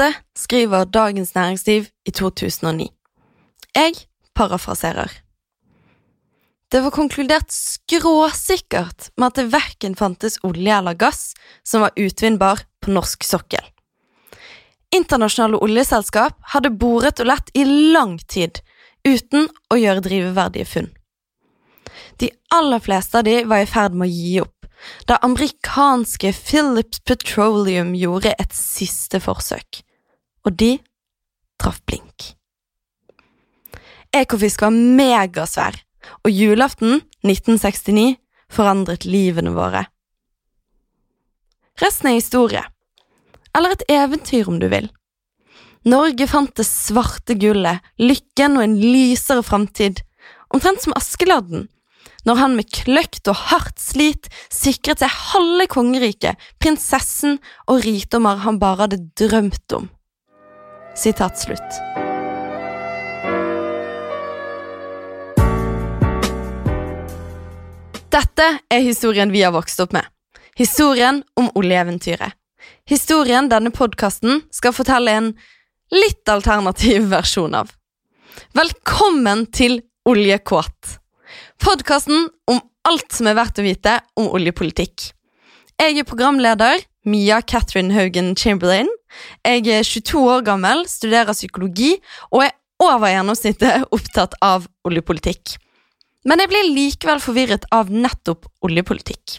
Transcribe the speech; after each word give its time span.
Dette 0.00 0.16
skriver 0.32 0.84
Dagens 0.84 1.34
Næringsliv 1.34 1.86
i 2.06 2.10
2009. 2.10 2.86
Jeg 3.76 3.92
parafraserer. 4.34 5.10
Det 6.72 6.80
var 6.80 6.90
konkludert 6.90 7.52
skråsikkert 7.52 9.10
med 9.18 9.26
at 9.26 9.36
det 9.36 9.52
verken 9.52 9.96
fantes 9.96 10.38
olje 10.42 10.78
eller 10.78 10.96
gass 10.96 11.34
som 11.68 11.84
var 11.84 11.92
utvinnbar 12.00 12.62
på 12.80 12.94
norsk 12.96 13.26
sokkel. 13.28 13.66
Internasjonale 14.96 15.60
oljeselskap 15.60 16.38
hadde 16.54 16.72
boret 16.80 17.20
og 17.20 17.28
lett 17.28 17.52
i 17.52 17.66
lang 17.68 18.16
tid 18.24 18.62
uten 19.04 19.50
å 19.68 19.76
gjøre 19.82 20.06
driveverdige 20.08 20.70
funn. 20.70 20.88
De 22.16 22.32
aller 22.56 22.80
fleste 22.80 23.20
av 23.20 23.28
de 23.28 23.36
var 23.44 23.66
i 23.66 23.68
ferd 23.68 23.92
med 23.92 24.08
å 24.08 24.16
gi 24.16 24.40
opp, 24.46 24.56
da 25.04 25.20
amerikanske 25.28 26.32
Philips 26.32 27.04
Petroleum 27.04 27.92
gjorde 27.92 28.32
et 28.40 28.56
siste 28.56 29.20
forsøk. 29.20 29.84
Og 30.46 30.56
de 30.56 30.78
traff 31.60 31.80
blink. 31.88 32.32
Ekofisk 34.16 34.64
var 34.64 34.74
megasvær, 34.74 35.76
og 36.24 36.30
julaften 36.34 37.00
1969 37.22 38.16
forandret 38.50 39.06
livene 39.06 39.52
våre. 39.54 39.84
Resten 41.80 42.10
er 42.10 42.18
historie. 42.18 42.62
Eller 43.56 43.74
et 43.74 43.84
eventyr, 43.90 44.48
om 44.50 44.58
du 44.60 44.66
vil. 44.72 44.88
Norge 45.88 46.26
fant 46.28 46.52
det 46.58 46.66
svarte 46.68 47.36
gullet, 47.40 47.80
lykken 48.02 48.58
og 48.58 48.66
en 48.66 48.76
lysere 48.80 49.44
framtid, 49.46 50.02
omtrent 50.52 50.82
som 50.84 50.96
Askeladden, 50.98 51.68
når 52.28 52.36
han 52.36 52.56
med 52.58 52.68
kløkt 52.74 53.30
og 53.32 53.38
hardt 53.48 53.80
slit 53.80 54.28
sikret 54.52 55.00
seg 55.00 55.14
halve 55.30 55.68
kongeriket, 55.72 56.36
prinsessen 56.60 57.38
og 57.66 57.80
rikdommer 57.86 58.42
han 58.44 58.60
bare 58.60 58.84
hadde 58.84 59.00
drømt 59.16 59.78
om. 59.78 59.88
Sitat 61.00 61.38
slutt. 61.38 61.76
Dette 68.12 68.48
er 68.68 68.82
historien 68.84 69.32
vi 69.32 69.40
har 69.40 69.54
vokst 69.54 69.80
opp 69.80 69.94
med. 69.96 70.04
Historien 70.60 71.22
om 71.40 71.48
oljeeventyret. 71.56 72.36
Historien 72.84 73.48
denne 73.48 73.72
podkasten 73.72 74.42
skal 74.52 74.76
fortelle 74.76 75.14
en 75.16 75.30
litt 75.94 76.28
alternativ 76.28 77.08
versjon 77.14 77.56
av. 77.56 77.72
Velkommen 78.52 79.46
til 79.56 79.80
Oljekåt. 80.04 80.98
Podkasten 81.64 82.28
om 82.44 82.60
alt 82.84 83.16
som 83.16 83.30
er 83.30 83.40
verdt 83.40 83.62
å 83.62 83.64
vite 83.64 83.96
om 84.20 84.28
oljepolitikk. 84.36 85.14
Jeg 85.80 85.96
er 85.96 86.04
programleder 86.04 86.89
Mia 87.04 87.40
Catherine 87.42 87.94
Haugen 87.94 88.34
Chamberlain. 88.36 88.88
Jeg 89.44 89.66
er 89.66 89.84
22 89.86 90.20
år 90.20 90.44
gammel, 90.46 90.84
studerer 90.88 91.32
psykologi 91.34 91.94
og 92.30 92.44
er 92.44 92.56
over 92.80 93.12
gjennomsnittet 93.12 93.86
opptatt 93.92 94.36
av 94.44 94.68
oljepolitikk. 94.88 95.56
Men 96.28 96.42
jeg 96.42 96.50
blir 96.52 96.68
likevel 96.68 97.22
forvirret 97.22 97.64
av 97.72 97.88
nettopp 97.92 98.48
oljepolitikk. 98.66 99.38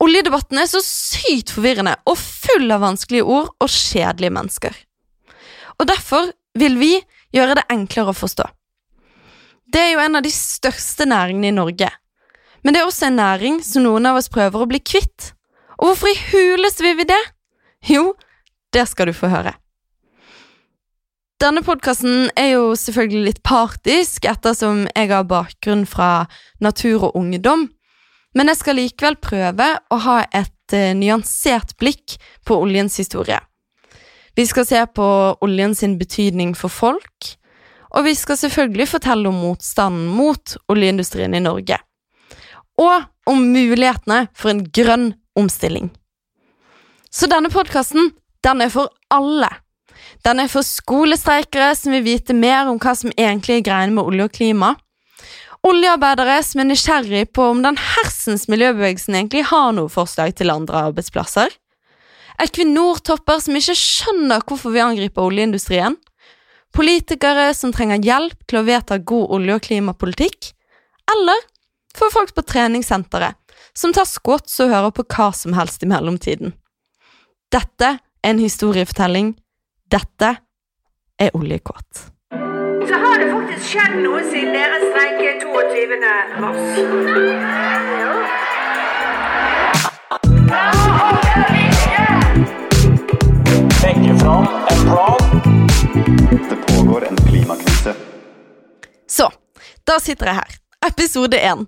Oljedebatten 0.00 0.60
er 0.60 0.68
så 0.68 0.80
sykt 0.84 1.52
forvirrende 1.54 1.96
og 2.08 2.18
full 2.20 2.68
av 2.72 2.84
vanskelige 2.84 3.24
ord 3.24 3.50
og 3.60 3.72
kjedelige 3.72 4.34
mennesker. 4.36 4.76
Og 5.80 5.88
derfor 5.88 6.32
vil 6.58 6.76
vi 6.80 6.94
gjøre 7.36 7.56
det 7.60 7.68
enklere 7.72 8.12
å 8.12 8.16
forstå. 8.16 8.46
Det 9.70 9.80
er 9.80 9.92
jo 9.94 10.02
en 10.02 10.18
av 10.18 10.24
de 10.24 10.32
største 10.34 11.06
næringene 11.06 11.52
i 11.52 11.56
Norge, 11.56 11.90
men 12.60 12.74
det 12.74 12.82
er 12.82 12.88
også 12.88 13.06
en 13.08 13.20
næring 13.20 13.60
som 13.64 13.86
noen 13.86 14.08
av 14.10 14.18
oss 14.18 14.28
prøver 14.32 14.64
å 14.64 14.68
bli 14.68 14.80
kvitt. 14.82 15.30
Og 15.80 15.88
hvorfor 15.88 16.12
i 16.12 16.20
huleste 16.30 16.84
vil 16.84 16.98
vi 16.98 17.08
det? 17.08 17.20
Jo, 17.88 18.12
det 18.74 18.84
skal 18.90 19.08
du 19.08 19.16
få 19.16 19.30
høre. 19.32 19.54
Denne 21.40 21.62
podkasten 21.64 22.28
er 22.36 22.50
jo 22.52 22.74
selvfølgelig 22.76 23.22
litt 23.24 23.42
partisk, 23.46 24.26
ettersom 24.28 24.82
jeg 24.92 25.08
har 25.08 25.24
bakgrunn 25.24 25.86
fra 25.88 26.26
natur 26.60 27.08
og 27.08 27.16
ungdom, 27.16 27.70
men 28.36 28.52
jeg 28.52 28.60
skal 28.60 28.76
likevel 28.76 29.16
prøve 29.24 29.70
å 29.88 30.00
ha 30.04 30.18
et 30.36 30.74
uh, 30.76 30.92
nyansert 30.94 31.72
blikk 31.80 32.18
på 32.44 32.60
oljens 32.60 33.00
historie. 33.00 33.40
Vi 34.36 34.44
skal 34.46 34.68
se 34.68 34.82
på 34.94 35.06
oljen 35.40 35.72
sin 35.74 35.96
betydning 35.98 36.52
for 36.54 36.68
folk, 36.68 37.32
og 37.96 38.04
vi 38.04 38.12
skal 38.14 38.38
selvfølgelig 38.38 38.90
fortelle 38.92 39.32
om 39.32 39.40
motstanden 39.40 40.12
mot 40.12 40.54
oljeindustrien 40.70 41.34
i 41.34 41.42
Norge. 41.42 41.80
Og 42.80 43.32
om 43.32 43.40
mulighetene 43.48 44.26
for 44.36 44.52
en 44.52 44.62
grønn 44.68 45.08
omstilling. 45.40 45.90
Så 47.10 47.26
denne 47.30 47.50
podkasten, 47.50 48.12
den 48.44 48.62
er 48.62 48.70
for 48.72 48.92
alle. 49.10 49.50
Den 50.24 50.42
er 50.42 50.50
for 50.52 50.66
skolestreikere 50.66 51.72
som 51.76 51.94
vil 51.96 52.04
vite 52.06 52.36
mer 52.36 52.68
om 52.70 52.78
hva 52.80 52.94
som 52.96 53.12
egentlig 53.16 53.58
er 53.58 53.66
greiene 53.66 53.96
med 53.96 54.06
olje 54.06 54.28
og 54.28 54.36
klima. 54.36 54.74
Oljearbeidere 55.66 56.38
som 56.44 56.62
er 56.62 56.70
nysgjerrig 56.70 57.24
på 57.36 57.50
om 57.52 57.64
den 57.64 57.76
hersens 57.80 58.46
miljøbevegelsen 58.48 59.16
egentlig 59.18 59.44
har 59.50 59.74
noe 59.76 59.92
forslag 59.92 60.32
til 60.38 60.52
andre 60.52 60.86
arbeidsplasser. 60.88 61.52
Equinor-topper 62.40 63.42
som 63.44 63.58
ikke 63.58 63.76
skjønner 63.76 64.46
hvorfor 64.48 64.72
vi 64.72 64.80
angriper 64.80 65.26
oljeindustrien. 65.26 65.98
Politikere 66.72 67.50
som 67.56 67.74
trenger 67.74 68.00
hjelp 68.06 68.46
til 68.48 68.60
å 68.60 68.64
vedta 68.64 69.00
god 69.02 69.34
olje- 69.36 69.58
og 69.58 69.64
klimapolitikk. 69.66 70.52
Eller 71.12 71.44
for 71.96 72.12
folk 72.14 72.32
på 72.36 72.46
treningssenteret 72.46 73.36
som 73.74 73.92
tar 73.92 74.04
squats 74.08 74.60
og 74.60 74.70
hører 74.72 74.90
på 74.94 75.04
hva 75.14 75.30
som 75.36 75.54
helst 75.56 75.82
i 75.82 75.90
mellomtiden. 75.90 76.54
Dette 77.52 77.98
er 77.98 78.30
en 78.30 78.38
historiefortelling. 78.38 79.34
Dette 79.90 80.36
er 81.18 81.30
Oljekåt. 81.36 82.06
Så 82.88 82.94
har 83.04 83.18
det 83.18 83.30
faktisk 83.32 83.66
skjedd 83.72 83.96
noe 84.04 84.22
siden 84.30 84.54
dere 84.54 84.78
streiket 84.86 85.42
22. 85.42 85.98
mars. 86.40 86.62
Begge 93.82 94.18
fram 94.18 94.46
en 94.70 94.80
plan. 94.86 95.22
Det 96.50 96.56
pågår 96.56 97.04
en 97.08 97.16
klimakrise. 97.16 97.94
Så, 99.06 99.30
da 99.84 100.00
sitter 100.00 100.26
jeg 100.26 100.34
her. 100.34 100.56
Episode 100.86 101.36
én. 101.36 101.66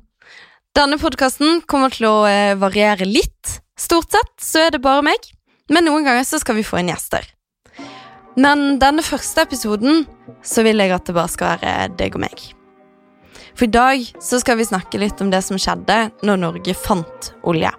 Denne 0.72 0.96
podkasten 0.96 1.60
kommer 1.68 1.92
til 1.92 2.06
å 2.08 2.14
eh, 2.24 2.54
variere 2.56 3.04
litt. 3.04 3.58
Stort 3.76 4.14
sett 4.14 4.32
så 4.40 4.62
er 4.64 4.70
det 4.72 4.80
bare 4.80 5.04
meg, 5.04 5.26
men 5.68 5.84
noen 5.84 6.06
ganger 6.06 6.24
så 6.24 6.40
skal 6.40 6.56
vi 6.56 6.64
få 6.64 6.80
inn 6.80 6.88
gjester. 6.88 7.26
Men 8.40 8.78
denne 8.80 9.04
første 9.04 9.44
episoden 9.44 10.06
så 10.40 10.64
vil 10.64 10.80
jeg 10.80 10.94
at 10.96 11.04
det 11.04 11.16
bare 11.18 11.28
skal 11.28 11.58
være 11.60 11.90
deg 12.00 12.16
og 12.16 12.24
meg. 12.24 12.46
For 13.52 13.66
i 13.66 13.74
dag 13.74 14.06
så 14.24 14.40
skal 14.40 14.56
vi 14.56 14.68
snakke 14.70 15.02
litt 15.02 15.20
om 15.20 15.28
det 15.28 15.42
som 15.44 15.60
skjedde 15.60 15.98
når 16.24 16.40
Norge 16.40 16.76
fant 16.78 17.32
olje. 17.44 17.74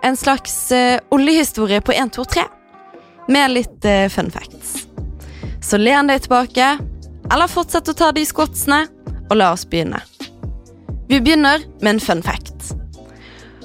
En 0.00 0.16
slags 0.16 0.56
eh, 0.72 0.96
oljehistorie 1.12 1.84
på 1.84 1.92
1, 1.92 2.16
2, 2.16 2.24
3. 2.38 2.46
Med 3.36 3.52
litt 3.52 3.84
eh, 3.84 4.08
fun 4.08 4.32
facts. 4.32 4.86
Så 5.60 5.76
len 5.76 6.08
deg 6.08 6.24
tilbake, 6.24 6.72
eller 7.28 7.52
fortsett 7.52 7.92
å 7.92 7.96
ta 8.00 8.14
de 8.16 8.24
skotsene, 8.24 8.86
og 9.28 9.36
la 9.36 9.52
oss 9.52 9.68
begynne. 9.68 10.00
Vi 11.08 11.20
begynner 11.20 11.64
med 11.80 11.94
en 11.94 12.00
fun 12.00 12.22
fact. 12.22 12.72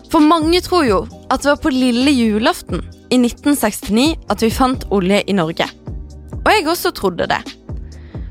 For 0.10 0.24
mange 0.24 0.62
tror 0.66 0.86
jo 0.88 1.00
at 1.30 1.44
det 1.44 1.52
var 1.52 1.62
på 1.64 1.72
lille 1.74 2.12
julaften 2.12 2.82
i 3.10 3.20
1969 3.22 4.08
at 4.30 4.44
vi 4.44 4.52
fant 4.54 4.86
olje 4.94 5.22
i 5.28 5.36
Norge. 5.38 5.68
Og 6.40 6.52
jeg 6.52 6.68
også 6.68 6.92
trodde 6.96 7.30
det. 7.30 7.40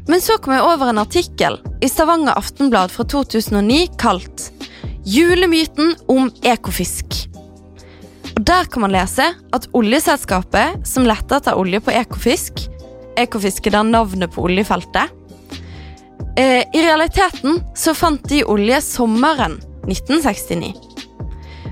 Men 0.08 0.22
så 0.24 0.38
kom 0.41 0.56
jeg 0.56 0.64
over 0.64 0.91
en 0.91 1.02
artikkel 1.02 1.58
i 1.84 1.91
Stavanger 1.91 2.38
Aftenblad 2.38 2.91
fra 2.91 3.04
2009 3.04 3.88
kalt 4.00 4.50
'Julemyten 5.08 5.94
om 6.08 6.30
ekofisk'. 6.42 7.28
Og 8.36 8.44
Der 8.44 8.64
kan 8.64 8.82
man 8.82 8.92
lese 8.92 9.34
at 9.52 9.69
oljeselskapet 9.72 10.86
som 10.86 11.06
lette 11.06 11.36
etter 11.36 11.56
olje 11.58 11.80
på 11.80 11.90
Ekofisk 11.90 12.69
Ekofisk 13.19 13.66
er 13.66 13.75
da 13.75 13.82
navnet 13.82 14.31
på 14.31 14.44
oljefeltet. 14.46 15.10
Eh, 16.38 16.64
I 16.73 16.82
realiteten 16.82 17.62
så 17.75 17.94
fant 17.94 18.29
de 18.29 18.44
olje 18.44 18.81
sommeren 18.81 19.56
1969. 19.87 20.75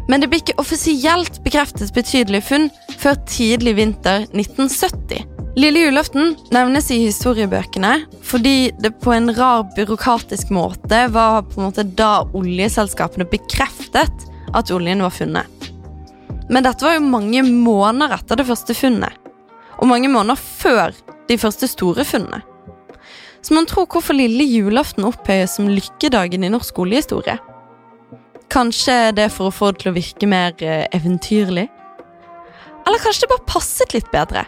Men 0.09 0.21
det 0.21 0.27
ble 0.31 0.41
ikke 0.41 0.57
offisielt 0.59 1.39
bekreftet 1.45 1.93
betydelige 1.95 2.43
funn 2.49 2.67
før 2.99 3.15
tidlig 3.31 3.77
vinter 3.79 4.25
1970. 4.33 5.23
Lille 5.57 5.85
julaften 5.85 6.35
nevnes 6.51 6.91
i 6.91 6.99
historiebøkene 7.05 7.93
fordi 8.27 8.73
det 8.83 8.91
på 9.05 9.15
en 9.15 9.31
rar 9.39 9.69
byråkratisk 9.77 10.51
måte 10.51 11.05
var 11.15 11.47
på 11.47 11.61
en 11.61 11.69
måte 11.69 11.87
da 11.87 12.27
oljeselskapene 12.35 13.29
bekreftet 13.31 14.27
at 14.51 14.75
oljen 14.75 15.07
var 15.07 15.15
funnet. 15.15 15.71
Men 16.51 16.67
dette 16.67 16.83
var 16.83 16.99
jo 16.99 17.07
mange 17.07 17.47
måneder 17.47 18.19
etter 18.19 18.43
det 18.43 18.51
første 18.51 18.75
funnet, 18.75 19.15
og 19.79 19.87
mange 19.95 20.11
måneder 20.11 20.43
før 20.43 20.91
de 21.31 21.39
første 21.39 21.71
store 21.71 22.03
funnene. 22.07 22.43
Så 23.43 23.55
man 23.55 23.69
tror 23.69 23.87
hvorfor 23.91 24.17
lille 24.17 24.45
julaften 24.45 25.07
opphøyes 25.07 25.57
som 25.59 25.69
lykkedagen 25.71 26.45
i 26.45 26.51
norsk 26.53 26.79
oljehistorie. 26.83 27.37
Kanskje 28.53 29.13
det 29.17 29.27
er 29.27 29.33
for 29.33 29.51
å 29.51 29.55
få 29.55 29.73
det 29.73 29.83
til 29.83 29.93
å 29.93 29.97
virke 29.97 30.29
mer 30.31 30.55
eh, 30.63 30.87
eventyrlig? 30.97 31.67
Eller 32.87 33.03
kanskje 33.03 33.27
det 33.27 33.33
bare 33.33 33.51
passet 33.51 33.97
litt 33.97 34.11
bedre? 34.13 34.47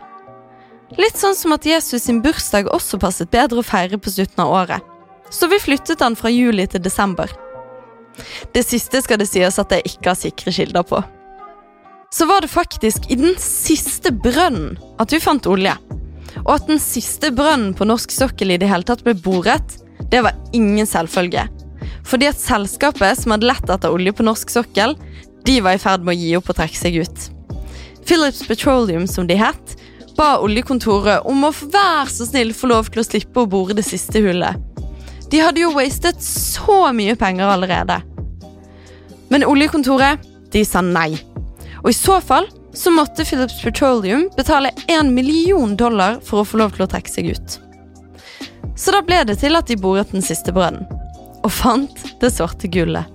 Litt 0.96 1.18
sånn 1.20 1.36
som 1.36 1.52
at 1.52 1.66
Jesus 1.68 2.06
sin 2.06 2.22
bursdag 2.24 2.70
også 2.72 3.00
passet 3.02 3.30
bedre 3.34 3.60
å 3.60 3.66
feire 3.66 3.98
på 4.00 4.12
slutten 4.14 4.44
av 4.44 4.54
året. 4.62 4.94
Så 5.30 5.50
vi 5.50 5.58
flyttet 5.60 6.00
den 6.00 6.16
fra 6.16 6.30
juli 6.32 6.64
til 6.70 6.80
desember. 6.80 7.28
Det 8.54 8.64
siste 8.66 9.02
skal 9.04 9.20
det 9.20 9.28
sies 9.28 9.58
at 9.60 9.74
jeg 9.74 9.84
ikke 9.90 10.12
har 10.14 10.18
sikre 10.18 10.54
kilder 10.54 10.86
på. 10.88 11.02
Så 12.14 12.24
var 12.26 12.40
det 12.40 12.48
faktisk 12.48 13.10
i 13.12 13.18
den 13.20 13.36
siste 13.42 14.14
brønnen 14.14 14.78
at 14.98 15.12
vi 15.12 15.20
fant 15.20 15.46
olje. 15.50 15.74
Og 16.44 16.54
at 16.56 16.68
den 16.70 16.80
siste 16.82 17.30
brønnen 17.34 17.74
på 17.76 17.86
norsk 17.88 18.12
sokkel 18.14 18.54
i 18.54 18.58
det 18.60 18.68
hele 18.70 18.86
tatt 18.86 19.04
ble 19.06 19.14
boret, 19.16 19.78
det 20.12 20.22
var 20.24 20.36
ingen 20.56 20.86
selvfølge. 20.88 21.46
Fordi 22.08 22.28
at 22.30 22.40
selskapet 22.40 23.20
som 23.20 23.34
hadde 23.34 23.48
lett 23.48 23.70
etter 23.70 23.92
olje 23.92 24.14
på 24.16 24.26
norsk 24.26 24.52
sokkel, 24.52 24.96
de 25.44 25.58
var 25.64 25.76
i 25.76 25.82
ferd 25.82 26.04
med 26.04 26.16
å 26.16 26.20
gi 26.20 26.32
opp 26.38 26.50
og 26.52 26.58
trekke 26.58 26.78
seg 26.78 27.00
ut. 27.02 27.28
Philips 28.08 28.44
Petroleum, 28.48 29.06
som 29.06 29.28
de 29.28 29.36
het, 29.38 29.76
ba 30.18 30.38
oljekontoret 30.42 31.26
om 31.28 31.44
å 31.46 31.52
være 31.52 32.08
så 32.10 32.26
snill 32.26 32.54
få 32.56 32.70
lov 32.72 32.88
til 32.90 33.02
å 33.02 33.06
slippe 33.06 33.44
å 33.44 33.50
bore 33.50 33.76
det 33.78 33.86
siste 33.86 34.22
hullet. 34.24 34.58
De 35.28 35.42
hadde 35.44 35.60
jo 35.60 35.74
wastet 35.76 36.22
så 36.24 36.88
mye 36.96 37.14
penger 37.20 37.52
allerede. 37.52 38.00
Men 39.28 39.44
oljekontoret, 39.44 40.24
de 40.52 40.64
sa 40.64 40.80
nei. 40.80 41.12
Og 41.84 41.90
i 41.92 41.96
så 41.96 42.16
fall 42.24 42.48
så 42.78 42.90
måtte 42.90 43.24
Philips 43.24 43.62
Petroleum 43.62 44.30
betale 44.36 44.70
1 44.86 45.12
million 45.12 45.76
dollar 45.76 46.20
for 46.22 46.40
å 46.40 46.46
få 46.46 46.60
lov 46.60 46.76
til 46.76 46.84
å 46.84 46.90
trekke 46.92 47.10
seg 47.10 47.32
ut. 47.34 47.56
Så 48.78 48.94
da 48.94 49.00
ble 49.02 49.24
det 49.26 49.40
til 49.40 49.58
at 49.58 49.66
de 49.66 49.74
boret 49.74 50.12
den 50.14 50.22
siste 50.22 50.54
brønnen. 50.54 50.86
Og 51.42 51.50
fant 51.50 52.04
det 52.22 52.30
svarte 52.30 52.70
gullet. 52.70 53.06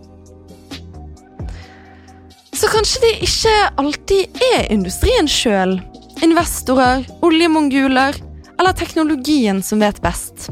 Så 2.54 2.68
kanskje 2.72 3.06
det 3.06 3.14
ikke 3.30 3.56
alltid 3.80 4.44
er 4.52 4.68
industrien 4.72 5.32
sjøl, 5.32 5.78
investorer, 6.24 7.08
oljemonguler 7.24 8.20
eller 8.60 8.76
teknologien 8.76 9.64
som 9.64 9.80
vet 9.80 10.04
best. 10.04 10.50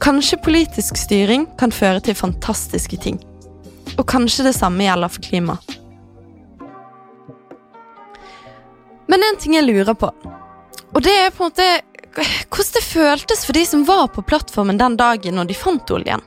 Kanskje 0.00 0.40
politisk 0.44 0.96
styring 0.96 1.44
kan 1.60 1.72
føre 1.72 2.00
til 2.04 2.16
fantastiske 2.16 2.96
ting. 3.04 3.20
Og 3.98 4.08
kanskje 4.08 4.48
det 4.48 4.56
samme 4.56 4.88
gjelder 4.88 5.12
for 5.12 5.28
klima. 5.28 5.60
Men 9.10 9.24
en 9.26 9.40
ting 9.40 9.56
jeg 9.58 9.66
lurer 9.66 9.94
på, 9.98 10.08
og 10.94 11.02
det 11.04 11.12
er 11.12 11.34
på 11.34 11.44
en 11.44 11.52
måte 11.52 11.68
hvordan 12.14 12.74
det 12.76 12.84
føltes 12.86 13.42
for 13.42 13.56
de 13.56 13.64
som 13.66 13.82
var 13.88 14.06
på 14.14 14.22
plattformen 14.22 14.78
den 14.78 14.96
dagen 14.96 15.34
når 15.34 15.48
de 15.50 15.56
fant 15.58 15.90
oljen. 15.90 16.22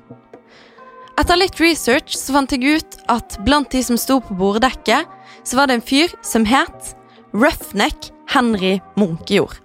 Etter 1.18 1.39
litt 1.39 1.57
research 1.63 2.13
så 2.13 2.35
fant 2.35 2.51
jeg 2.53 2.77
ut 2.77 2.97
at 3.09 3.39
blant 3.45 3.71
de 3.74 3.81
som 3.81 3.97
sto 3.97 4.19
på 4.21 4.35
borddekket, 4.38 5.07
så 5.47 5.57
var 5.57 5.69
det 5.69 5.79
en 5.79 5.85
fyr 5.85 6.12
som 6.21 6.45
het 6.45 6.94
Roughneck 7.33 8.12
Henry 8.29 8.77
Munkejord. 9.00 9.56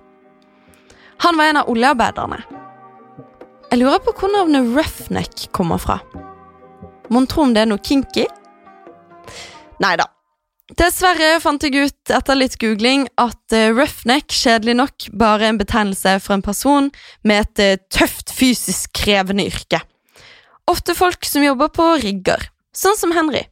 Han 1.26 1.36
var 1.36 1.50
en 1.50 1.60
av 1.60 1.68
oljearbeiderne. 1.70 2.40
Jeg 3.72 3.80
lurer 3.80 4.00
på 4.04 4.14
hvor 4.16 4.32
navnet 4.32 4.72
Roughneck 4.72 5.48
kommer 5.52 5.82
fra. 5.82 5.98
Mon 7.12 7.26
tro 7.28 7.44
om 7.44 7.52
det 7.54 7.66
er 7.66 7.70
noe 7.70 7.82
kinky? 7.82 8.24
Nei 9.82 9.94
da. 10.00 10.08
Dessverre 10.78 11.36
fant 11.42 11.60
jeg 11.60 11.84
ut 11.84 12.12
etter 12.16 12.38
litt 12.38 12.54
googling 12.60 13.04
at 13.20 13.54
eh, 13.54 13.68
roughneck 13.74 14.32
kjedelig 14.32 14.74
nok 14.78 15.06
bare 15.20 15.44
er 15.44 15.52
en 15.52 15.58
betegnelse 15.60 16.14
for 16.24 16.38
en 16.38 16.44
person 16.44 16.88
med 17.28 17.42
et 17.42 17.62
eh, 17.62 17.80
tøft, 17.92 18.32
fysisk 18.32 18.94
krevende 19.02 19.44
yrke. 19.50 19.82
Ofte 20.70 20.96
folk 20.96 21.28
som 21.28 21.44
jobber 21.44 21.68
på 21.76 21.88
rigger, 22.00 22.46
sånn 22.72 22.96
som 22.96 23.12
Henry. 23.12 23.44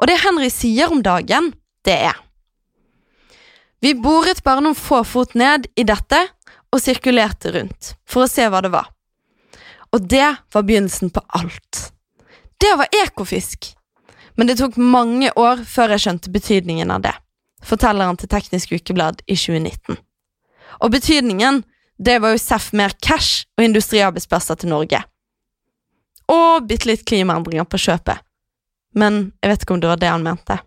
Og 0.00 0.10
det 0.10 0.18
Henry 0.24 0.50
sier 0.50 0.90
om 0.90 1.04
dagen, 1.06 1.52
det 1.86 2.00
er 2.10 2.18
Vi 3.84 3.94
boret 3.94 4.42
bare 4.42 4.64
noen 4.64 4.74
få 4.74 5.04
fot 5.06 5.38
ned 5.38 5.70
i 5.78 5.86
dette 5.86 6.24
og 6.74 6.82
sirkulerte 6.82 7.54
rundt 7.54 7.94
for 8.08 8.26
å 8.26 8.30
se 8.30 8.48
hva 8.50 8.64
det 8.64 8.74
var. 8.74 8.90
Og 9.94 10.02
det 10.10 10.34
var 10.52 10.66
begynnelsen 10.66 11.14
på 11.14 11.22
alt. 11.38 11.92
Det 12.58 12.74
var 12.74 12.90
ekofisk. 13.06 13.77
Men 14.38 14.46
det 14.46 14.60
tok 14.60 14.76
mange 14.78 15.32
år 15.34 15.64
før 15.66 15.96
jeg 15.96 16.04
skjønte 16.04 16.30
betydningen 16.30 16.92
av 16.94 17.02
det, 17.02 17.14
forteller 17.66 18.06
han 18.06 18.18
til 18.20 18.30
Teknisk 18.30 18.76
Ukeblad 18.76 19.24
i 19.26 19.34
2019. 19.34 19.98
Og 20.78 20.92
betydningen, 20.94 21.64
det 21.98 22.20
var 22.22 22.36
jo 22.36 22.40
seff 22.40 22.70
mer 22.76 22.94
cash 23.02 23.48
og 23.58 23.66
industriarbeidsplasser 23.66 24.60
til 24.60 24.70
Norge. 24.70 25.00
Og 26.30 26.68
bitte 26.70 26.86
litt 26.86 27.02
klimaendringer 27.08 27.66
på 27.66 27.80
kjøpet. 27.82 28.22
Men 28.94 29.32
jeg 29.42 29.50
vet 29.50 29.64
ikke 29.64 29.74
om 29.74 29.82
det 29.82 29.90
var 29.90 30.00
det 30.00 30.12
han 30.12 30.26
mente. 30.26 30.58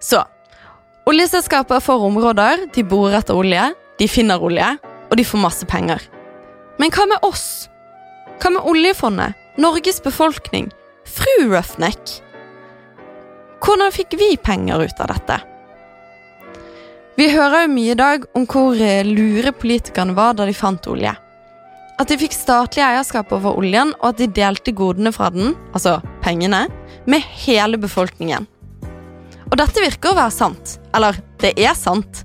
Så 0.00 0.22
Oljeselskaper 1.04 1.82
får 1.84 2.06
områder, 2.06 2.64
de 2.72 2.82
borer 2.88 3.18
etter 3.18 3.36
olje, 3.36 3.60
de 4.00 4.08
finner 4.08 4.40
olje, 4.40 4.70
og 5.10 5.18
de 5.20 5.26
får 5.28 5.42
masse 5.42 5.66
penger. 5.68 6.00
Men 6.80 6.92
hva 6.96 7.04
med 7.10 7.26
oss? 7.28 7.68
Hva 8.40 8.54
med 8.54 8.64
oljefondet, 8.64 9.36
Norges 9.60 10.00
befolkning, 10.02 10.70
fru 11.06 11.48
Roughneck? 11.48 12.20
Hvordan 13.64 13.92
fikk 13.94 14.16
vi 14.20 14.34
penger 14.36 14.84
ut 14.84 15.00
av 15.00 15.12
dette? 15.12 15.40
Vi 17.14 17.28
hører 17.30 17.64
jo 17.64 17.74
mye 17.76 17.92
i 17.94 17.98
dag 17.98 18.24
om 18.34 18.46
hvor 18.50 18.80
eh, 18.82 19.06
lure 19.06 19.52
politikerne 19.54 20.16
var 20.16 20.34
da 20.34 20.48
de 20.48 20.56
fant 20.56 20.88
olje. 20.90 21.12
At 21.94 22.10
de 22.10 22.18
fikk 22.18 22.34
statlig 22.34 22.82
eierskap 22.82 23.30
over 23.36 23.54
oljen, 23.54 23.92
og 24.00 24.08
at 24.10 24.18
de 24.18 24.26
delte 24.34 24.74
godene 24.74 25.12
fra 25.14 25.28
den, 25.30 25.54
altså 25.70 26.00
pengene, 26.24 26.64
med 27.06 27.22
hele 27.44 27.78
befolkningen. 27.78 28.48
Og 29.46 29.58
dette 29.60 29.84
virker 29.84 30.10
å 30.10 30.18
være 30.18 30.34
sant. 30.34 30.78
Eller, 30.96 31.20
det 31.38 31.52
er 31.54 31.76
sant. 31.78 32.24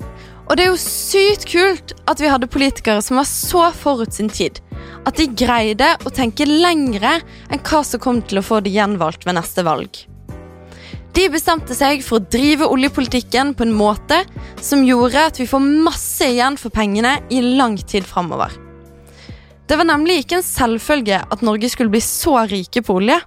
Og 0.50 0.58
det 0.58 0.66
er 0.66 0.72
jo 0.72 0.82
sykt 0.82 1.46
kult 1.52 1.94
at 2.10 2.22
vi 2.22 2.30
hadde 2.32 2.50
politikere 2.50 3.04
som 3.06 3.20
var 3.20 3.28
så 3.30 3.68
forut 3.78 4.16
sin 4.16 4.32
tid. 4.34 4.58
At 5.06 5.20
de 5.20 5.28
greide 5.30 5.92
å 6.02 6.12
tenke 6.14 6.48
lengre 6.50 7.20
enn 7.50 7.62
hva 7.62 7.84
som 7.86 8.02
kom 8.02 8.24
til 8.26 8.42
å 8.42 8.46
få 8.46 8.64
de 8.66 8.74
gjenvalgt 8.74 9.28
ved 9.28 9.38
neste 9.38 9.66
valg. 9.68 10.02
De 11.14 11.26
bestemte 11.30 11.76
seg 11.78 12.02
for 12.06 12.18
å 12.18 12.32
drive 12.34 12.68
oljepolitikken 12.70 13.54
på 13.58 13.66
en 13.66 13.76
måte 13.78 14.24
som 14.62 14.86
gjorde 14.86 15.28
at 15.30 15.40
vi 15.42 15.48
får 15.50 15.70
masse 15.86 16.26
igjen 16.26 16.58
for 16.58 16.74
pengene 16.74 17.18
i 17.34 17.42
lang 17.44 17.78
tid 17.78 18.06
framover. 18.08 18.54
Det 19.70 19.78
var 19.78 19.86
nemlig 19.86 20.24
ikke 20.24 20.40
en 20.40 20.46
selvfølge 20.46 21.22
at 21.30 21.46
Norge 21.46 21.70
skulle 21.70 21.94
bli 21.94 22.02
så 22.02 22.40
rike 22.50 22.82
på 22.86 22.98
olje. 23.02 23.20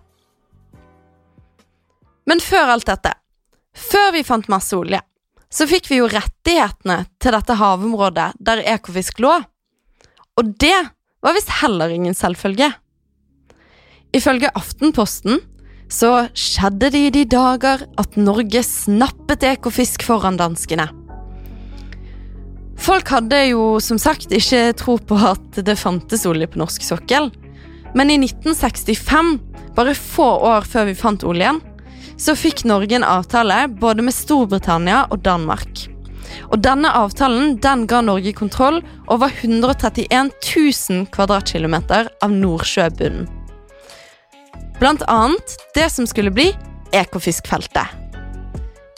Men 2.27 2.43
før 2.43 2.75
alt 2.75 2.89
dette, 2.89 3.15
før 3.79 4.11
vi 4.17 4.27
fant 4.27 4.51
masse 4.51 4.75
olje, 4.75 4.99
så 5.53 5.69
fikk 5.69 5.91
vi 5.93 6.01
jo 6.01 6.09
rettighetene 6.11 7.03
til 7.21 7.37
dette 7.37 7.57
havområdet 7.61 8.33
der 8.41 8.65
Ekofisk 8.73 9.21
lå. 9.23 9.35
Og 10.41 10.55
det 10.61 10.79
var 11.23 11.37
visst 11.37 11.53
heller 11.61 11.93
ingen 11.93 12.17
selvfølge. 12.17 12.71
Ifølge 14.17 14.53
Aftenposten 14.57 15.41
så 15.93 16.27
skjedde 16.33 16.89
det 16.95 17.01
i 17.07 17.13
de 17.13 17.27
dager 17.29 17.85
at 18.01 18.17
Norge 18.17 18.65
snappet 18.65 19.45
Ekofisk 19.45 20.07
foran 20.09 20.41
danskene. 20.41 20.89
Folk 22.83 23.13
hadde 23.13 23.39
jo 23.53 23.77
som 23.85 24.01
sagt 24.01 24.33
ikke 24.35 24.73
tro 24.81 24.97
på 24.99 25.19
at 25.21 25.61
det 25.63 25.79
fantes 25.79 26.25
olje 26.27 26.49
på 26.51 26.59
norsk 26.63 26.83
sokkel. 26.83 27.29
Men 27.95 28.11
i 28.11 28.17
1965, 28.19 29.37
bare 29.77 29.95
få 29.95 30.27
år 30.49 30.67
før 30.67 30.89
vi 30.89 30.97
fant 30.99 31.25
oljen, 31.29 31.61
så 32.23 32.37
fikk 32.39 32.63
Norge 32.69 32.95
en 32.97 33.07
avtale 33.07 33.65
både 33.83 34.05
med 34.07 34.15
Storbritannia 34.15 35.07
og 35.11 35.25
Danmark. 35.27 35.89
Og 36.53 36.61
denne 36.65 36.91
avtalen 36.97 37.57
den 37.65 37.87
ga 37.91 38.01
Norge 38.05 38.33
kontroll 38.37 38.81
over 39.11 39.33
131 39.33 40.31
000 40.31 41.07
kvadratkilometer 41.13 42.13
av 42.23 42.37
Nordsjøbunnen. 42.37 43.27
Blant 44.79 45.03
annet 45.11 45.57
det 45.77 45.89
som 45.95 46.09
skulle 46.11 46.33
bli 46.35 46.51
Ekofiskfeltet. 46.93 47.99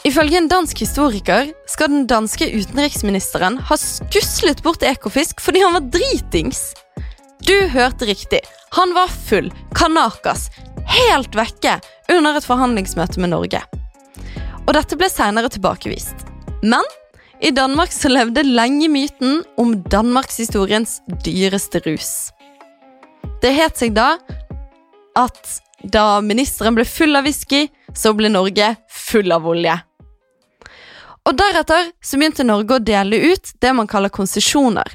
Ifølge 0.05 0.37
en 0.37 0.49
dansk 0.49 0.81
historiker 0.83 1.47
skal 1.69 1.89
den 1.89 2.07
danske 2.09 2.45
utenriksministeren 2.51 3.57
ha 3.69 3.77
skuslet 3.79 4.61
bort 4.65 4.83
Ekofisk 4.85 5.41
fordi 5.41 5.63
han 5.65 5.77
var 5.77 5.87
dritings. 5.93 6.73
Du 7.45 7.55
hørte 7.73 8.09
riktig. 8.09 8.41
Han 8.77 8.93
var 8.97 9.09
full, 9.29 9.51
kanakas, 9.77 10.49
helt 10.89 11.35
vekke 11.37 11.79
under 12.11 12.37
et 12.37 12.47
forhandlingsmøte 12.47 13.21
med 13.21 13.33
Norge. 13.33 13.61
Og 14.65 14.73
dette 14.77 14.97
ble 14.97 15.09
senere 15.11 15.51
tilbakevist. 15.53 16.25
Men 16.65 16.85
i 17.43 17.51
Danmark 17.51 17.91
så 17.93 18.09
levde 18.09 18.45
lenge 18.47 18.87
myten 18.89 19.43
om 19.61 19.75
danmarkshistoriens 19.91 20.99
dyreste 21.25 21.81
rus. 21.85 22.31
Det 23.43 23.51
het 23.53 23.77
seg 23.77 23.93
da 23.97 24.15
at 25.19 25.57
da 25.91 26.21
ministeren 26.25 26.77
ble 26.77 26.85
full 26.87 27.17
av 27.17 27.27
whisky, 27.27 27.67
så 27.93 28.13
ble 28.17 28.31
Norge 28.31 28.73
full 28.89 29.31
av 29.35 29.45
olje. 29.47 29.75
Og 31.25 31.37
deretter 31.37 31.91
så 32.03 32.19
begynte 32.19 32.45
Norge 32.45 32.77
å 32.77 32.83
dele 32.85 33.19
ut 33.33 33.53
det 33.61 33.73
man 33.73 33.89
kaller 33.89 34.13
konsesjoner. 34.13 34.87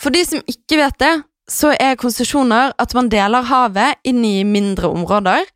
For 0.00 0.12
de 0.12 0.22
som 0.28 0.42
ikke 0.50 0.80
vet 0.80 0.98
det, 1.00 1.14
så 1.50 1.72
er 1.78 1.98
konsesjoner 2.00 2.74
at 2.78 2.94
man 2.96 3.10
deler 3.12 3.46
havet 3.46 4.00
inn 4.06 4.24
i 4.26 4.40
mindre 4.46 4.90
områder. 4.90 5.46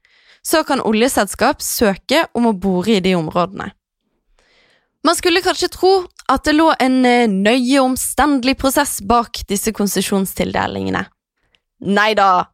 Så 0.43 0.63
kan 0.65 0.81
oljeselskap 0.81 1.61
søke 1.61 2.25
om 2.35 2.49
å 2.49 2.57
bore 2.57 2.97
i 2.97 3.05
de 3.05 3.17
områdene. 3.19 3.73
Man 5.05 5.17
skulle 5.17 5.43
kanskje 5.45 5.71
tro 5.73 5.93
at 6.31 6.45
det 6.45 6.55
lå 6.57 6.71
en 6.81 7.03
eh, 7.09 7.29
nøye 7.29 7.81
omstendelig 7.83 8.59
prosess 8.61 8.99
bak 9.01 9.43
disse 9.49 9.73
konsesjonstildelingene. 9.77 11.07
Nei 11.89 12.11
da. 12.17 12.51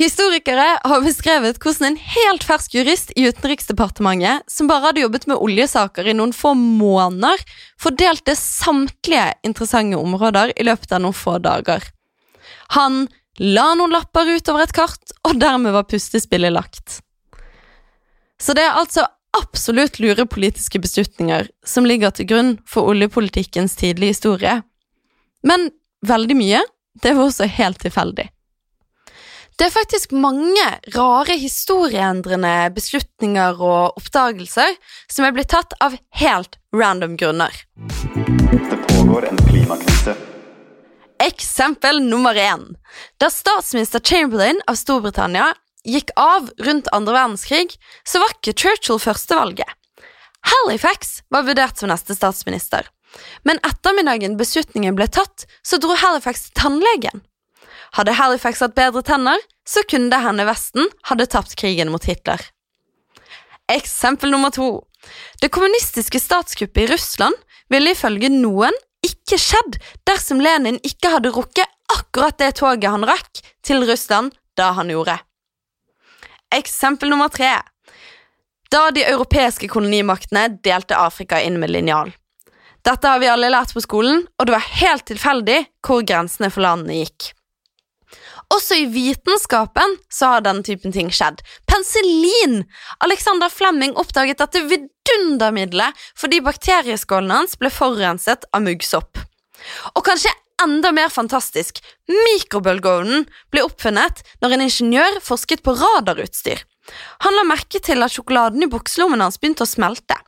Historikere 0.00 0.78
har 0.84 1.02
beskrevet 1.04 1.58
hvordan 1.60 1.90
en 1.90 1.98
helt 2.14 2.44
fersk 2.46 2.76
jurist 2.76 3.10
i 3.20 3.26
Utenriksdepartementet, 3.28 4.46
som 4.48 4.68
bare 4.68 4.86
hadde 4.88 5.02
jobbet 5.02 5.26
med 5.28 5.40
oljesaker 5.40 6.08
i 6.08 6.14
noen 6.16 6.32
få 6.36 6.54
måneder, 6.56 7.40
fordelte 7.80 8.36
samtlige 8.38 9.26
interessante 9.44 10.00
områder 10.00 10.54
i 10.56 10.68
løpet 10.68 10.94
av 10.96 11.04
noen 11.04 11.16
få 11.16 11.36
dager. 11.44 11.84
Han 12.76 13.06
la 13.40 13.70
noen 13.74 13.94
lapper 13.94 14.28
utover 14.36 14.66
et 14.66 14.74
kart, 14.74 15.14
og 15.26 15.38
dermed 15.40 15.74
var 15.74 15.88
pustespillet 15.90 16.52
lagt. 16.52 17.00
Så 18.40 18.54
det 18.56 18.64
er 18.64 18.78
altså 18.78 19.06
absolutt 19.36 20.00
lure 20.02 20.26
politiske 20.26 20.80
beslutninger 20.82 21.48
som 21.66 21.86
ligger 21.86 22.14
til 22.14 22.28
grunn 22.30 22.52
for 22.68 22.90
oljepolitikkens 22.90 23.76
tidlige 23.78 24.16
historie. 24.16 24.60
Men 25.46 25.70
veldig 26.06 26.36
mye, 26.36 26.60
det 27.02 27.14
var 27.16 27.30
også 27.30 27.48
helt 27.50 27.80
tilfeldig. 27.82 28.28
Det 29.60 29.66
er 29.68 29.74
faktisk 29.74 30.14
mange 30.16 30.64
rare 30.94 31.34
historieendrende 31.36 32.70
beslutninger 32.72 33.60
og 33.60 33.98
oppdagelser 34.00 34.72
som 35.04 35.26
er 35.26 35.34
blitt 35.36 35.52
tatt 35.52 35.76
av 35.84 35.98
helt 36.16 36.56
random 36.72 37.18
grunner. 37.20 37.52
Det 37.76 38.80
pågår 38.88 39.28
en 39.28 39.42
klimakrise. 39.50 40.16
Eksempel 41.20 42.00
nummer 42.00 42.34
én. 42.34 42.62
Da 43.20 43.28
statsminister 43.30 44.00
Chamberlain 44.00 44.60
av 44.66 44.78
Storbritannia 44.80 45.52
gikk 45.84 46.12
av 46.16 46.48
rundt 46.64 46.88
andre 46.96 47.12
verdenskrig, 47.12 47.76
så 48.04 48.22
var 48.22 48.32
ikke 48.32 48.56
Churchill 48.56 49.00
førstevalget. 49.00 49.68
Halifax 50.40 51.20
var 51.28 51.44
vurdert 51.44 51.76
som 51.76 51.92
neste 51.92 52.16
statsminister, 52.16 52.88
men 53.44 53.60
ettermiddagen 53.68 54.38
beslutningen 54.40 54.96
ble 54.96 55.10
tatt, 55.12 55.44
så 55.60 55.76
dro 55.76 55.92
Halifax 56.00 56.48
til 56.48 56.56
tannlegen. 56.62 57.24
Hadde 57.98 58.16
Halifax 58.16 58.62
hatt 58.64 58.78
bedre 58.78 59.02
tenner, 59.04 59.40
så 59.68 59.84
kunne 59.90 60.08
det 60.12 60.22
hende 60.24 60.46
Vesten 60.48 60.88
hadde 61.10 61.28
tapt 61.28 61.56
krigen 61.60 61.92
mot 61.92 62.06
Hitler. 62.08 62.40
Eksempel 63.70 64.32
nummer 64.32 64.54
to. 64.54 64.78
Det 65.42 65.52
kommunistiske 65.52 66.20
statskuppet 66.22 66.86
i 66.86 66.92
Russland 66.94 67.36
ville 67.70 67.92
ifølge 67.92 68.30
noen 68.32 68.74
ikke 69.06 69.38
skjedd 69.40 69.78
dersom 70.08 70.42
Lenin 70.42 70.80
ikke 70.86 71.12
hadde 71.14 71.32
rukket 71.34 71.68
akkurat 71.90 72.38
det 72.40 72.52
toget 72.60 72.90
han 72.92 73.06
rakk 73.08 73.42
til 73.66 73.84
Russland 73.88 74.34
da 74.58 74.72
han 74.76 74.92
gjorde. 74.92 75.16
Eksempel 76.54 77.12
nummer 77.12 77.30
tre. 77.32 77.52
Da 78.70 78.88
de 78.94 79.04
europeiske 79.06 79.68
kolonimaktene 79.70 80.46
delte 80.62 80.98
Afrika 80.98 81.40
inn 81.42 81.58
med 81.62 81.72
linjal. 81.72 82.12
Dette 82.86 83.08
har 83.08 83.20
vi 83.20 83.28
alle 83.28 83.50
lært 83.52 83.74
på 83.76 83.82
skolen, 83.84 84.22
og 84.38 84.46
det 84.46 84.54
var 84.54 84.68
helt 84.80 85.04
tilfeldig 85.10 85.58
hvor 85.84 86.04
grensene 86.06 86.48
for 86.52 86.64
landene 86.64 87.02
gikk. 87.02 87.32
Også 88.50 88.80
i 88.80 88.86
vitenskapen 88.90 89.96
så 90.10 90.34
har 90.34 90.44
denne 90.44 90.64
typen 90.66 90.94
ting 90.94 91.10
skjedd. 91.14 91.42
Penicillin! 91.70 92.64
Alexander 93.04 93.52
Flemming 93.52 93.94
oppdaget 94.00 94.42
dette 94.42 94.64
vidundermiddelet 94.66 95.98
fordi 96.18 96.42
bakterieskålene 96.44 97.42
hans 97.42 97.58
ble 97.60 97.70
forurenset 97.70 98.48
av 98.50 98.64
muggsopp. 98.66 99.20
Og 99.94 100.02
kanskje 100.06 100.32
enda 100.60 100.90
mer 100.92 101.12
fantastisk, 101.12 101.78
mikrobølgeovnen 102.10 103.28
ble 103.52 103.62
oppfunnet 103.64 104.24
når 104.42 104.56
en 104.56 104.66
ingeniør 104.66 105.20
forsket 105.24 105.62
på 105.64 105.76
radarutstyr. 105.78 106.64
Han 107.24 107.36
la 107.36 107.46
merke 107.46 107.78
til 107.84 108.02
at 108.02 108.16
sjokoladen 108.16 108.66
i 108.66 108.70
bukselommen 108.70 109.22
hans 109.22 109.38
begynte 109.38 109.64
å 109.64 109.70
smelte. 109.70 110.18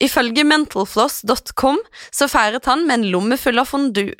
Ifølge 0.00 0.46
mentalfloss.com 0.48 1.78
så 2.10 2.28
feiret 2.32 2.66
han 2.66 2.86
med 2.88 2.98
en 2.98 3.10
lomme 3.14 3.38
full 3.40 3.60
av 3.60 3.68
fondue. 3.68 4.16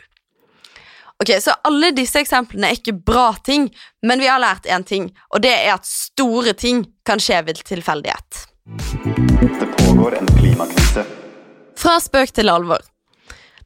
Ok, 1.20 1.30
Så 1.40 1.52
alle 1.68 1.90
disse 1.92 2.22
eksemplene 2.22 2.70
er 2.70 2.78
ikke 2.78 2.96
bra 2.96 3.34
ting, 3.44 3.68
men 4.02 4.22
vi 4.22 4.28
har 4.30 4.40
lært 4.40 4.64
én 4.64 4.84
ting, 4.88 5.10
og 5.28 5.42
det 5.44 5.52
er 5.52 5.74
at 5.74 5.84
store 5.84 6.54
ting 6.56 6.86
kan 7.04 7.20
skje 7.20 7.42
ved 7.44 7.60
tilfeldighet. 7.68 8.46
Det 9.60 9.68
pågår 9.82 10.16
en 10.16 10.30
klimakrise. 10.38 11.04
Fra 11.76 11.98
spøk 12.00 12.32
til 12.32 12.48
alvor. 12.48 12.80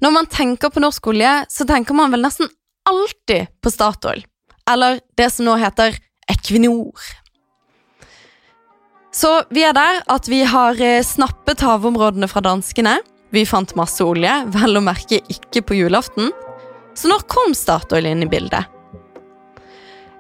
Når 0.02 0.11
man 0.11 0.26
tenker 0.26 0.73
på 0.75 0.82
norsk 0.82 1.06
olje, 1.14 1.32
så 1.49 1.66
tenker 1.68 1.94
man 1.94 2.11
vel 2.11 2.25
nesten 2.25 2.50
alltid 2.90 3.52
på 3.62 3.70
Statoil. 3.70 4.25
Eller 4.70 4.99
det 5.16 5.30
som 5.32 5.46
nå 5.46 5.54
heter 5.61 5.94
Equinor. 6.30 6.99
Så 9.14 9.30
vi 9.54 9.62
er 9.62 9.76
der 9.76 10.00
at 10.11 10.26
vi 10.26 10.42
har 10.42 10.80
eh, 10.82 11.04
snappet 11.06 11.62
havområdene 11.62 12.26
fra 12.26 12.42
danskene. 12.42 12.96
Vi 13.30 13.44
fant 13.46 13.76
masse 13.78 14.02
olje, 14.02 14.32
vel 14.50 14.80
å 14.80 14.82
merke 14.82 15.20
ikke 15.30 15.62
på 15.68 15.78
julaften. 15.78 16.32
Så 16.95 17.11
når 17.11 17.27
kom 17.31 17.55
Statoil 17.59 18.07
inn 18.07 18.23
i 18.25 18.31
bildet? 18.31 18.71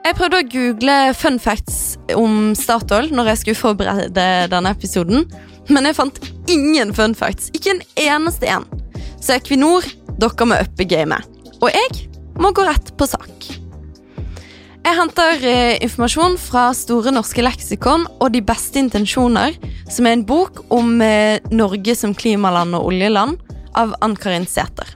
Jeg 0.04 0.18
prøvde 0.18 0.40
å 0.42 0.48
google 0.52 0.94
fun 1.16 1.38
facts 1.40 1.96
om 2.12 2.52
Statoil 2.58 3.08
når 3.14 3.30
jeg 3.30 3.40
skulle 3.40 3.60
forberede 3.62 4.26
denne 4.52 4.72
episoden, 4.74 5.24
men 5.72 5.88
jeg 5.88 5.96
fant 5.96 6.18
ingen 6.52 6.92
fun 6.96 7.14
facts. 7.16 7.48
Ikke 7.56 7.72
en 7.72 7.84
eneste 8.02 8.50
en. 8.52 8.66
Så 9.16 9.38
Equinor, 9.38 9.86
dere 10.20 10.48
må 10.48 10.58
uppe 10.60 10.84
gamet. 10.88 11.24
Og 11.62 11.70
jeg 11.72 12.08
må 12.36 12.50
gå 12.52 12.66
rett 12.66 12.92
på 12.98 13.08
sak. 13.08 13.46
Jeg 14.84 14.98
henter 14.98 15.46
eh, 15.48 15.78
informasjon 15.86 16.34
fra 16.36 16.66
Store 16.76 17.08
norske 17.14 17.40
leksikon 17.40 18.04
og 18.18 18.34
De 18.34 18.42
beste 18.44 18.76
intensjoner, 18.82 19.56
som 19.88 20.04
er 20.04 20.18
en 20.18 20.26
bok 20.28 20.60
om 20.74 20.98
eh, 21.00 21.40
Norge 21.48 21.96
som 21.96 22.12
klimaland 22.12 22.76
og 22.76 22.90
oljeland, 22.90 23.40
av 23.74 23.96
Ann-Karin 24.04 24.44
Sæther. 24.46 24.92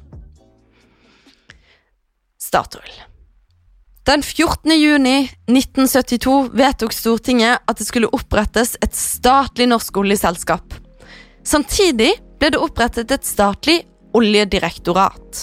Statoil. 2.49 2.95
Den 4.09 4.23
14. 4.23 4.73
juni 4.73 5.29
1972 5.51 6.49
vedtok 6.57 6.95
Stortinget 6.97 7.61
at 7.69 7.77
det 7.77 7.85
skulle 7.85 8.09
opprettes 8.17 8.79
et 8.81 8.97
statlig 8.97 9.67
norsk 9.69 10.01
oljeselskap. 10.01 10.73
Samtidig 11.45 12.15
ble 12.41 12.51
det 12.55 12.63
opprettet 12.63 13.13
et 13.13 13.29
statlig 13.29 13.83
oljedirektorat. 14.17 15.43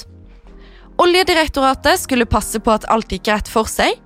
Oljedirektoratet 0.98 2.02
skulle 2.02 2.26
passe 2.26 2.58
på 2.64 2.74
at 2.74 2.88
alt 2.90 3.14
gikk 3.14 3.30
rett 3.30 3.54
for 3.54 3.70
seg, 3.70 4.00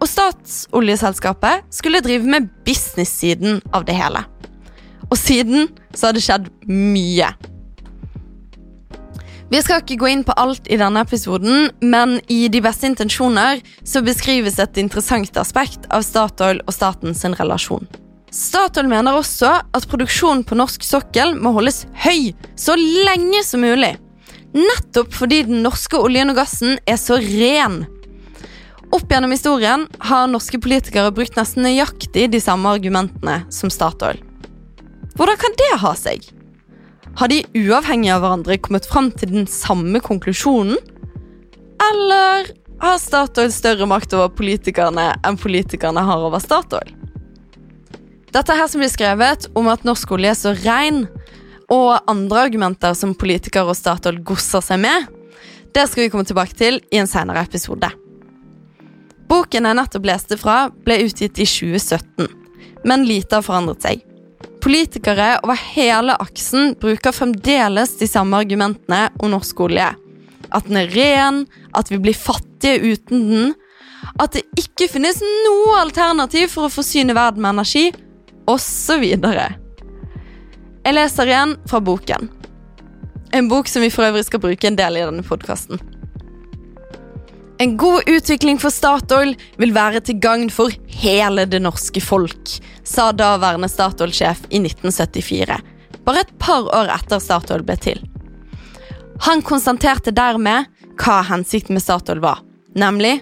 og 0.00 0.08
statsoljeselskapet 0.08 1.68
skulle 1.76 2.00
drive 2.00 2.24
med 2.24 2.48
business-siden 2.64 3.60
av 3.76 3.84
det 3.84 3.98
hele. 4.00 4.24
Og 5.10 5.18
siden 5.20 5.68
så 5.92 6.08
har 6.08 6.16
det 6.16 6.24
skjedd 6.24 6.48
mye. 6.70 7.34
Vi 9.50 9.58
skal 9.58 9.80
ikke 9.82 9.96
gå 9.98 10.06
inn 10.12 10.20
på 10.22 10.34
alt 10.38 10.68
i 10.70 10.76
denne 10.78 11.02
episoden, 11.02 11.72
men 11.82 12.20
i 12.30 12.44
De 12.48 12.60
beste 12.62 12.86
intensjoner 12.86 13.58
så 13.82 14.02
beskrives 14.06 14.60
et 14.62 14.78
interessant 14.78 15.40
aspekt 15.42 15.88
av 15.90 16.04
Statoil 16.06 16.60
og 16.68 16.76
statens 16.76 17.24
relasjon. 17.24 17.88
Statoil 18.30 18.86
mener 18.86 19.18
også 19.18 19.56
at 19.74 19.88
produksjonen 19.90 20.44
på 20.46 20.54
norsk 20.54 20.86
sokkel 20.86 21.34
må 21.34 21.50
holdes 21.56 21.82
høy 22.04 22.30
så 22.54 22.78
lenge 22.78 23.42
som 23.42 23.66
mulig. 23.66 23.96
Nettopp 24.54 25.10
fordi 25.18 25.42
den 25.50 25.64
norske 25.66 25.98
oljen 25.98 26.30
og 26.30 26.38
gassen 26.38 26.78
er 26.86 26.98
så 27.02 27.18
ren. 27.18 27.82
Opp 28.94 29.10
gjennom 29.10 29.34
historien 29.34 29.88
har 30.06 30.30
norske 30.30 30.62
politikere 30.62 31.10
brukt 31.14 31.34
nesten 31.38 31.66
nøyaktig 31.66 32.30
de 32.30 32.38
samme 32.42 32.70
argumentene 32.70 33.40
som 33.50 33.70
Statoil. 33.70 34.22
Hvordan 35.18 35.42
kan 35.42 35.58
det 35.58 35.74
ha 35.82 35.98
seg? 35.98 36.22
Har 37.18 37.28
de 37.28 37.42
uavhengig 37.58 38.12
av 38.14 38.22
hverandre 38.22 38.58
kommet 38.62 38.86
fram 38.88 39.10
til 39.12 39.32
den 39.34 39.48
samme 39.50 40.00
konklusjonen? 40.04 40.78
Eller 41.90 42.52
har 42.80 43.00
Statoil 43.00 43.52
større 43.52 43.88
makt 43.88 44.14
over 44.16 44.30
politikerne 44.32 45.10
enn 45.26 45.38
politikerne 45.40 46.04
har 46.06 46.24
over 46.24 46.42
Statoil? 46.42 46.94
Dette 48.30 48.54
her 48.54 48.68
som 48.70 48.80
blir 48.80 48.92
skrevet 48.92 49.48
om 49.58 49.68
at 49.72 49.82
norsk 49.84 50.12
olje 50.14 50.30
er 50.30 50.38
så 50.38 50.54
ren, 50.62 51.02
og 51.70 51.98
andre 52.10 52.46
argumenter 52.46 52.94
som 52.98 53.14
politikere 53.18 53.70
og 53.70 53.78
Statoil 53.78 54.20
gosser 54.26 54.62
seg 54.64 54.80
med, 54.82 55.08
det 55.74 55.86
skal 55.86 56.04
vi 56.04 56.12
komme 56.12 56.26
tilbake 56.26 56.56
til 56.58 56.80
i 56.90 56.98
en 56.98 57.10
senere 57.10 57.42
episode. 57.46 57.90
Boken 59.30 59.66
jeg 59.68 59.78
nettopp 59.78 60.06
leste 60.08 60.38
fra, 60.38 60.64
ble 60.86 61.02
utgitt 61.04 61.38
i 61.38 61.46
2017, 61.46 62.30
men 62.86 63.06
lite 63.06 63.38
har 63.38 63.46
forandret 63.46 63.86
seg. 63.86 64.06
Politikere 64.60 65.38
over 65.44 65.58
hele 65.74 66.14
aksen 66.20 66.74
bruker 66.80 67.14
fremdeles 67.16 67.96
de 68.00 68.08
samme 68.08 68.36
argumentene 68.36 69.06
om 69.18 69.32
norsk 69.32 69.60
olje. 69.66 69.88
At 70.50 70.66
den 70.68 70.80
er 70.80 70.92
ren, 70.92 71.44
at 71.76 71.90
vi 71.92 72.00
blir 72.02 72.16
fattige 72.18 72.92
uten 72.92 73.26
den, 73.30 73.54
at 74.20 74.34
det 74.36 74.44
ikke 74.58 74.88
finnes 74.90 75.20
noe 75.22 75.78
alternativ 75.80 76.50
for 76.54 76.66
å 76.66 76.72
forsyne 76.72 77.16
verden 77.16 77.44
med 77.44 77.54
energi, 77.54 77.90
osv. 78.50 79.04
Jeg 80.80 80.96
leser 80.96 81.30
igjen 81.30 81.56
fra 81.70 81.80
boken. 81.84 82.28
En 83.36 83.48
bok 83.48 83.68
som 83.70 83.84
vi 83.84 83.92
for 83.94 84.08
øvrig 84.08 84.26
skal 84.26 84.42
bruke 84.42 84.66
en 84.66 84.78
del 84.78 84.98
i 84.98 85.04
denne 85.06 85.24
podkasten. 85.26 85.80
En 87.60 87.76
god 87.76 88.02
utvikling 88.08 88.56
for 88.56 88.72
Statoil 88.72 89.34
vil 89.60 89.74
være 89.76 90.00
til 90.08 90.16
gagn 90.16 90.48
for 90.48 90.72
hele 91.02 91.44
det 91.44 91.58
norske 91.60 92.00
folk, 92.00 92.54
sa 92.88 93.10
daværende 93.12 93.68
Statoil-sjef 93.68 94.46
i 94.48 94.62
1974, 94.64 95.58
bare 96.06 96.22
et 96.24 96.32
par 96.40 96.70
år 96.72 96.88
etter 96.94 97.20
Statoil 97.20 97.66
ble 97.68 97.76
til. 97.76 98.00
Han 99.26 99.44
konstaterte 99.44 100.14
dermed 100.16 100.70
hva 101.02 101.18
hensikten 101.28 101.76
med 101.76 101.84
Statoil 101.84 102.24
var, 102.24 102.40
nemlig 102.72 103.18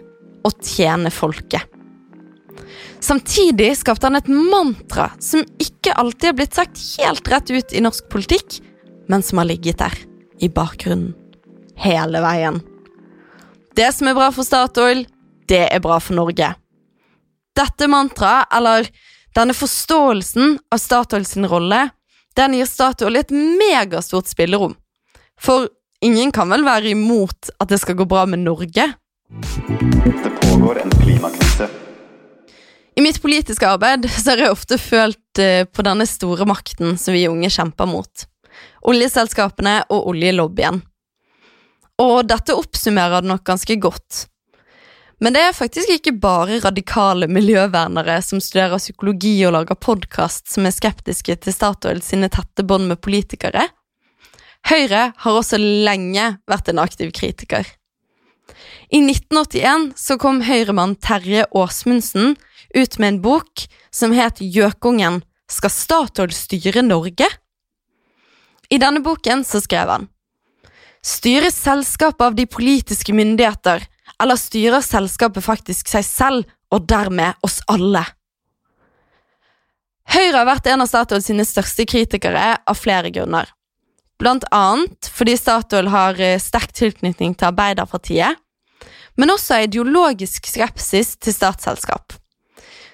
å 0.47 0.55
tjene 0.55 1.11
folket. 1.11 1.67
Samtidig 3.03 3.73
skapte 3.83 4.07
han 4.07 4.21
et 4.21 4.31
mantra 4.31 5.11
som 5.19 5.43
ikke 5.59 5.99
alltid 5.99 6.31
har 6.31 6.39
blitt 6.39 6.55
sagt 6.63 6.87
helt 7.01 7.35
rett 7.35 7.51
ut 7.51 7.75
i 7.75 7.83
norsk 7.83 8.07
politikk, 8.15 8.63
men 9.11 9.27
som 9.27 9.43
har 9.43 9.51
ligget 9.51 9.83
der, 9.83 9.99
i 10.39 10.47
bakgrunnen, 10.47 11.17
hele 11.75 12.23
veien. 12.23 12.63
Det 13.79 13.93
som 13.95 14.09
er 14.11 14.17
bra 14.19 14.27
for 14.35 14.43
Statoil, 14.43 15.05
det 15.47 15.61
er 15.71 15.79
bra 15.79 16.01
for 16.03 16.19
Norge. 16.19 16.49
Dette 17.55 17.87
mantraet, 17.87 18.49
eller 18.59 18.89
denne 19.39 19.55
forståelsen 19.55 20.57
av 20.75 20.81
Statoil 20.83 21.23
sin 21.29 21.47
rolle, 21.47 21.85
den 22.35 22.57
gir 22.59 22.67
Statoil 22.67 23.21
et 23.21 23.31
megastort 23.31 24.27
spillerom. 24.27 24.75
For 25.39 25.69
ingen 26.03 26.35
kan 26.35 26.51
vel 26.51 26.67
være 26.67 26.91
imot 26.97 27.53
at 27.55 27.71
det 27.71 27.79
skal 27.79 28.01
gå 28.01 28.09
bra 28.11 28.27
med 28.27 28.43
Norge? 28.49 28.89
Det 29.31 30.35
pågår 30.43 30.83
en 30.83 30.99
klimakrise. 30.99 31.71
I 32.99 33.07
mitt 33.07 33.23
politiske 33.23 33.71
arbeid 33.77 34.11
så 34.11 34.33
har 34.33 34.49
jeg 34.49 34.59
ofte 34.59 34.83
følt 34.83 35.39
eh, 35.39 35.63
på 35.71 35.87
denne 35.87 36.11
store 36.11 36.51
makten 36.51 36.99
som 36.99 37.15
vi 37.15 37.29
unge 37.31 37.55
kjemper 37.55 37.87
mot. 37.87 38.27
Oljeselskapene 38.91 39.85
og 39.87 40.11
oljelobbyen. 40.17 40.83
Og 41.99 42.27
dette 42.31 42.55
oppsummerer 42.55 43.23
det 43.23 43.31
nok 43.33 43.45
ganske 43.47 43.75
godt. 43.83 44.27
Men 45.19 45.35
det 45.35 45.41
er 45.43 45.57
faktisk 45.57 45.91
ikke 45.91 46.15
bare 46.23 46.61
radikale 46.63 47.27
miljøvernere 47.27 48.21
som 48.23 48.39
studerer 48.43 48.79
psykologi 48.79 49.35
og 49.49 49.57
lager 49.57 49.79
podkast 49.83 50.47
som 50.53 50.69
er 50.69 50.75
skeptiske 50.77 51.35
til 51.43 51.55
Statoil 51.55 52.03
sine 52.07 52.31
tette 52.31 52.63
bånd 52.63 52.87
med 52.87 53.01
politikere. 53.03 53.65
Høyre 54.69 55.09
har 55.17 55.39
også 55.41 55.59
lenge 55.59 56.29
vært 56.51 56.71
en 56.71 56.83
aktiv 56.83 57.11
kritiker. 57.17 57.67
I 58.95 59.01
1981 59.03 59.91
så 59.99 60.17
kom 60.23 60.45
høyremann 60.47 60.95
Terje 61.03 61.49
Åsmundsen 61.51 62.37
ut 62.77 62.99
med 62.99 63.09
en 63.09 63.21
bok 63.25 63.67
som 63.91 64.15
het 64.15 64.39
Gjøkungen 64.39 65.23
Skal 65.51 65.73
Statoil 65.75 66.33
styre 66.37 66.85
Norge? 66.87 67.27
I 68.71 68.79
denne 68.79 69.03
boken 69.03 69.43
så 69.49 69.61
skrev 69.65 69.91
han 69.91 70.09
Styres 71.09 71.57
selskapet 71.57 72.21
av 72.21 72.35
de 72.37 72.45
politiske 72.47 73.15
myndigheter, 73.17 73.85
eller 74.21 74.37
styrer 74.37 74.85
selskapet 74.85 75.45
faktisk 75.45 75.89
seg 75.89 76.05
selv, 76.05 76.55
og 76.69 76.85
dermed 76.85 77.39
oss 77.47 77.63
alle? 77.73 78.03
Høyre 80.09 80.41
har 80.41 80.49
vært 80.49 80.69
en 80.69 80.85
av 80.85 80.89
Statoil 80.91 81.25
sine 81.25 81.47
største 81.49 81.87
kritikere 81.89 82.59
av 82.61 82.77
flere 82.77 83.13
grunner. 83.15 83.49
Blant 84.21 84.45
annet 84.53 85.09
fordi 85.15 85.37
Statoil 85.39 85.89
har 85.93 86.21
eh, 86.21 86.37
sterk 86.43 86.75
tilknytning 86.77 87.37
til 87.39 87.53
Arbeiderpartiet, 87.53 88.41
men 89.19 89.33
også 89.33 89.63
ideologisk 89.65 90.49
skepsis 90.51 91.17
til 91.23 91.35
statsselskap. 91.35 92.19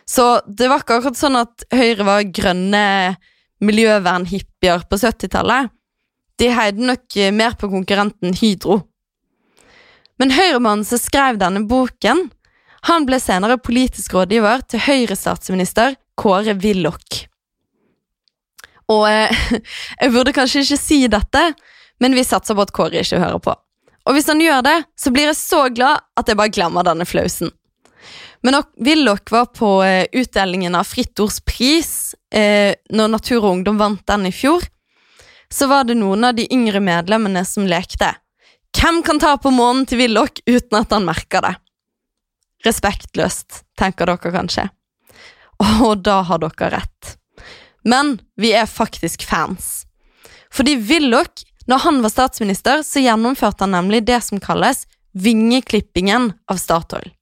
Så 0.06 0.38
det 0.46 0.68
var 0.70 0.84
ikke 0.84 1.00
akkurat 1.00 1.18
sånn 1.18 1.38
at 1.40 1.64
Høyre 1.72 2.06
var 2.06 2.28
grønne 2.28 2.84
miljøvernhippier 3.64 4.84
på 4.90 5.00
70-tallet. 5.00 5.72
De 6.40 6.50
heide 6.50 6.82
nok 6.82 7.16
eh, 7.16 7.32
mer 7.34 7.56
på 7.58 7.70
konkurrenten 7.72 8.34
Hydro. 8.38 8.80
Men 10.18 10.34
Høyremannen 10.34 10.86
som 10.86 11.00
skrev 11.02 11.38
denne 11.40 11.64
boken, 11.70 12.28
han 12.88 13.06
ble 13.08 13.18
senere 13.22 13.58
politisk 13.58 14.14
rådgiver 14.14 14.66
til 14.68 14.82
Høyre-statsminister 14.84 15.96
Kåre 16.20 16.54
Willoch. 16.60 17.24
Og 18.92 19.06
eh, 19.08 19.44
jeg 20.02 20.14
burde 20.14 20.34
kanskje 20.36 20.64
ikke 20.64 20.80
si 20.80 21.00
dette, 21.10 21.44
men 22.02 22.16
vi 22.16 22.26
satser 22.26 22.56
på 22.56 22.66
at 22.66 22.74
Kåre 22.74 23.02
ikke 23.02 23.22
hører 23.22 23.42
på. 23.42 23.54
Og 24.04 24.16
hvis 24.16 24.28
han 24.28 24.42
gjør 24.42 24.64
det, 24.66 24.78
så 25.00 25.10
blir 25.14 25.30
jeg 25.30 25.38
så 25.40 25.66
glad 25.72 26.02
at 26.18 26.28
jeg 26.28 26.36
bare 26.36 26.52
glemmer 26.52 26.84
denne 26.84 27.06
flausen. 27.08 27.52
Men 28.44 28.58
Willoch 28.84 29.30
var 29.32 29.46
på 29.56 29.78
eh, 29.86 30.04
utdelingen 30.12 30.74
av 30.76 30.84
Fritt 30.84 31.20
Ords 31.24 31.38
pris 31.40 32.12
eh, 32.28 32.76
når 32.92 33.14
Natur 33.14 33.38
og 33.38 33.50
Ungdom 33.54 33.80
vant 33.80 34.02
den 34.10 34.28
i 34.28 34.34
fjor. 34.36 34.66
Så 35.54 35.66
var 35.70 35.84
det 35.86 35.94
noen 35.94 36.24
av 36.26 36.34
de 36.34 36.48
yngre 36.50 36.80
medlemmene 36.82 37.44
som 37.46 37.66
lekte. 37.70 38.08
Hvem 38.74 39.02
kan 39.06 39.20
ta 39.22 39.36
på 39.38 39.52
månen 39.54 39.84
til 39.86 40.00
Willoch 40.02 40.40
uten 40.50 40.80
at 40.80 40.90
han 40.90 41.06
merker 41.06 41.44
det? 41.46 41.52
Respektløst, 42.66 43.60
tenker 43.78 44.10
dere 44.10 44.32
kanskje. 44.34 44.64
Og 45.86 46.02
da 46.02 46.22
har 46.26 46.42
dere 46.42 46.72
rett. 46.74 47.14
Men 47.86 48.16
vi 48.40 48.50
er 48.56 48.66
faktisk 48.66 49.22
fans. 49.28 49.84
Fordi 50.50 50.74
Willoch, 50.88 51.44
når 51.70 51.84
han 51.86 52.02
var 52.02 52.10
statsminister, 52.10 52.82
så 52.82 53.04
gjennomførte 53.04 53.62
han 53.62 53.76
nemlig 53.76 54.02
det 54.08 54.18
som 54.26 54.42
kalles 54.42 54.88
vingeklippingen 55.14 56.32
av 56.50 56.58
Statoil. 56.58 57.12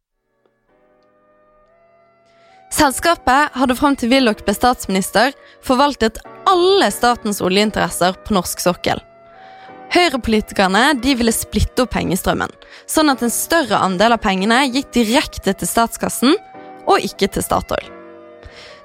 Selskapet 2.72 3.52
hadde 3.52 3.76
fram 3.76 3.96
til 4.00 4.08
Willoch 4.14 4.40
ble 4.46 4.54
statsminister, 4.56 5.34
forvaltet 5.64 6.22
alle 6.48 6.88
statens 6.90 7.42
oljeinteresser 7.44 8.16
på 8.24 8.32
norsk 8.32 8.62
sokkel. 8.64 9.02
Høyrepolitikerne 9.92 10.94
ville 11.04 11.34
splitte 11.36 11.84
opp 11.84 11.92
pengestrømmen, 11.92 12.52
sånn 12.88 13.12
at 13.12 13.20
en 13.22 13.32
større 13.32 13.76
andel 13.84 14.16
av 14.16 14.22
pengene 14.24 14.62
gikk 14.72 14.88
direkte 14.96 15.52
til 15.52 15.68
statskassen 15.68 16.32
og 16.88 17.04
ikke 17.04 17.28
til 17.34 17.44
Statoil. 17.44 17.90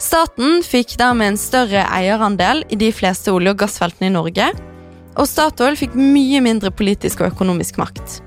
Staten 0.03 0.59
fikk 0.67 0.97
dermed 0.99 1.31
en 1.31 1.39
større 1.39 1.85
eierandel 1.87 2.65
i 2.69 2.77
de 2.77 2.91
fleste 2.93 3.31
olje- 3.33 3.55
og 3.55 3.61
gassfeltene 3.63 4.11
i 4.11 4.13
Norge, 4.13 4.49
og 5.17 5.29
Statoil 5.31 5.79
fikk 5.79 5.95
mye 5.97 6.43
mindre 6.43 6.73
politisk 6.75 7.23
og 7.23 7.31
økonomisk 7.31 7.79
makt. 7.81 8.19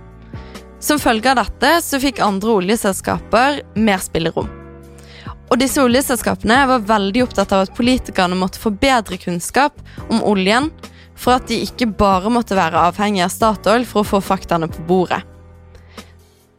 Som 0.81 0.99
følge 0.99 1.31
av 1.31 1.45
dette 1.45 1.77
så 1.85 2.01
fikk 2.01 2.25
andre 2.25 2.57
oljeselskaper 2.63 3.61
mer 3.77 4.01
spillerom. 4.03 4.49
Og 5.51 5.59
disse 5.59 5.83
oljeselskapene 5.83 6.61
var 6.71 6.87
veldig 6.87 7.25
opptatt 7.25 7.53
av 7.55 7.65
at 7.65 7.75
politikerne 7.75 8.39
måtte 8.39 8.61
få 8.63 8.71
bedre 8.71 9.19
kunnskap 9.19 9.81
om 10.09 10.23
oljen, 10.23 10.71
for 11.19 11.37
at 11.37 11.51
de 11.51 11.59
ikke 11.67 11.91
bare 12.01 12.31
måtte 12.33 12.57
være 12.57 12.87
avhengige 12.89 13.27
av 13.27 13.35
Statoil 13.35 13.85
for 13.89 14.03
å 14.05 14.11
få 14.15 14.23
faktaene 14.25 14.71
på 14.71 14.87
bordet. 14.89 15.21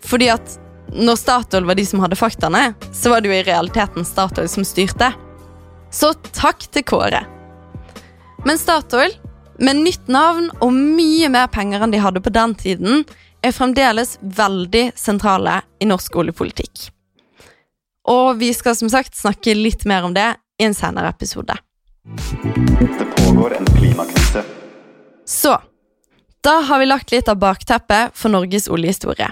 Fordi 0.05 0.27
at 0.33 0.57
når 0.91 1.17
Statoil 1.21 1.65
var 1.65 1.79
de 1.79 1.85
som 1.87 2.03
hadde 2.03 2.19
faktaene, 2.19 2.73
så 2.91 3.13
var 3.13 3.23
det 3.23 3.31
jo 3.31 3.39
i 3.39 3.47
realiteten 3.47 4.05
Statoil 4.05 4.51
som 4.51 4.67
styrte. 4.67 5.13
Så 5.91 6.11
takk 6.35 6.67
til 6.71 6.85
Kåre. 6.87 7.23
Men 8.45 8.59
Statoil, 8.59 9.15
med 9.61 9.81
nytt 9.85 10.07
navn 10.11 10.49
og 10.59 10.73
mye 10.73 11.29
mer 11.31 11.47
penger 11.53 11.83
enn 11.85 11.93
de 11.93 12.01
hadde 12.01 12.23
på 12.23 12.33
den 12.33 12.55
tiden, 12.59 13.05
er 13.41 13.55
fremdeles 13.55 14.17
veldig 14.21 14.91
sentrale 14.99 15.61
i 15.81 15.87
norsk 15.89 16.17
oljepolitikk. 16.21 16.89
Og 18.11 18.37
vi 18.41 18.51
skal 18.53 18.75
som 18.75 18.89
sagt 18.91 19.15
snakke 19.15 19.55
litt 19.55 19.85
mer 19.87 20.03
om 20.07 20.15
det 20.15 20.27
i 20.59 20.67
en 20.67 20.75
senere 20.75 21.13
episode. 21.13 21.55
Det 22.97 23.07
pågår 23.17 23.55
en 23.57 23.69
klimakrise. 23.77 24.43
Så, 25.25 25.53
da 26.43 26.55
har 26.67 26.81
vi 26.81 26.89
lagt 26.89 27.13
litt 27.13 27.29
av 27.31 27.39
bakteppet 27.39 28.17
for 28.17 28.33
Norges 28.33 28.67
oljehistorie. 28.67 29.29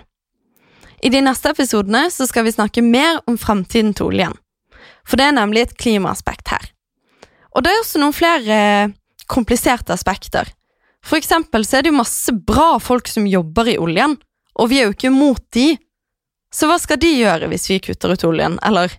I 1.02 1.10
de 1.10 1.22
neste 1.24 1.52
episodene 1.52 2.06
så 2.12 2.28
skal 2.28 2.46
vi 2.46 2.54
snakke 2.56 2.84
mer 2.86 3.20
om 3.28 3.38
fremtiden 3.40 3.92
til 3.98 4.12
oljen. 4.12 4.36
For 5.08 5.20
det 5.20 5.30
er 5.30 5.36
nemlig 5.36 5.66
et 5.66 5.76
klimaaspekt 5.80 6.52
her. 6.54 6.70
Og 7.56 7.66
det 7.66 7.74
er 7.74 7.82
også 7.82 8.00
noen 8.00 8.16
flere 8.16 8.58
kompliserte 9.30 9.96
aspekter. 9.96 10.52
For 11.06 11.20
eksempel 11.20 11.66
så 11.66 11.80
er 11.80 11.86
det 11.86 11.94
jo 11.94 12.00
masse 12.00 12.34
bra 12.34 12.76
folk 12.84 13.08
som 13.10 13.28
jobber 13.28 13.72
i 13.72 13.78
oljen, 13.82 14.18
og 14.60 14.72
vi 14.72 14.82
er 14.82 14.90
jo 14.90 14.96
ikke 14.96 15.14
mot 15.14 15.42
de. 15.56 15.74
Så 16.50 16.66
hva 16.66 16.80
skal 16.82 16.98
de 17.02 17.12
gjøre 17.14 17.50
hvis 17.52 17.68
vi 17.70 17.78
kutter 17.84 18.16
ut 18.16 18.26
oljen, 18.26 18.58
eller 18.66 18.94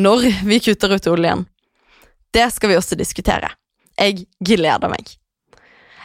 når 0.00 0.24
vi 0.48 0.60
kutter 0.64 0.96
ut 0.96 1.10
oljen? 1.12 1.44
Det 2.34 2.48
skal 2.50 2.72
vi 2.72 2.78
også 2.78 2.96
diskutere. 2.98 3.52
Jeg 4.00 4.24
gleder 4.40 4.90
meg. 4.90 5.12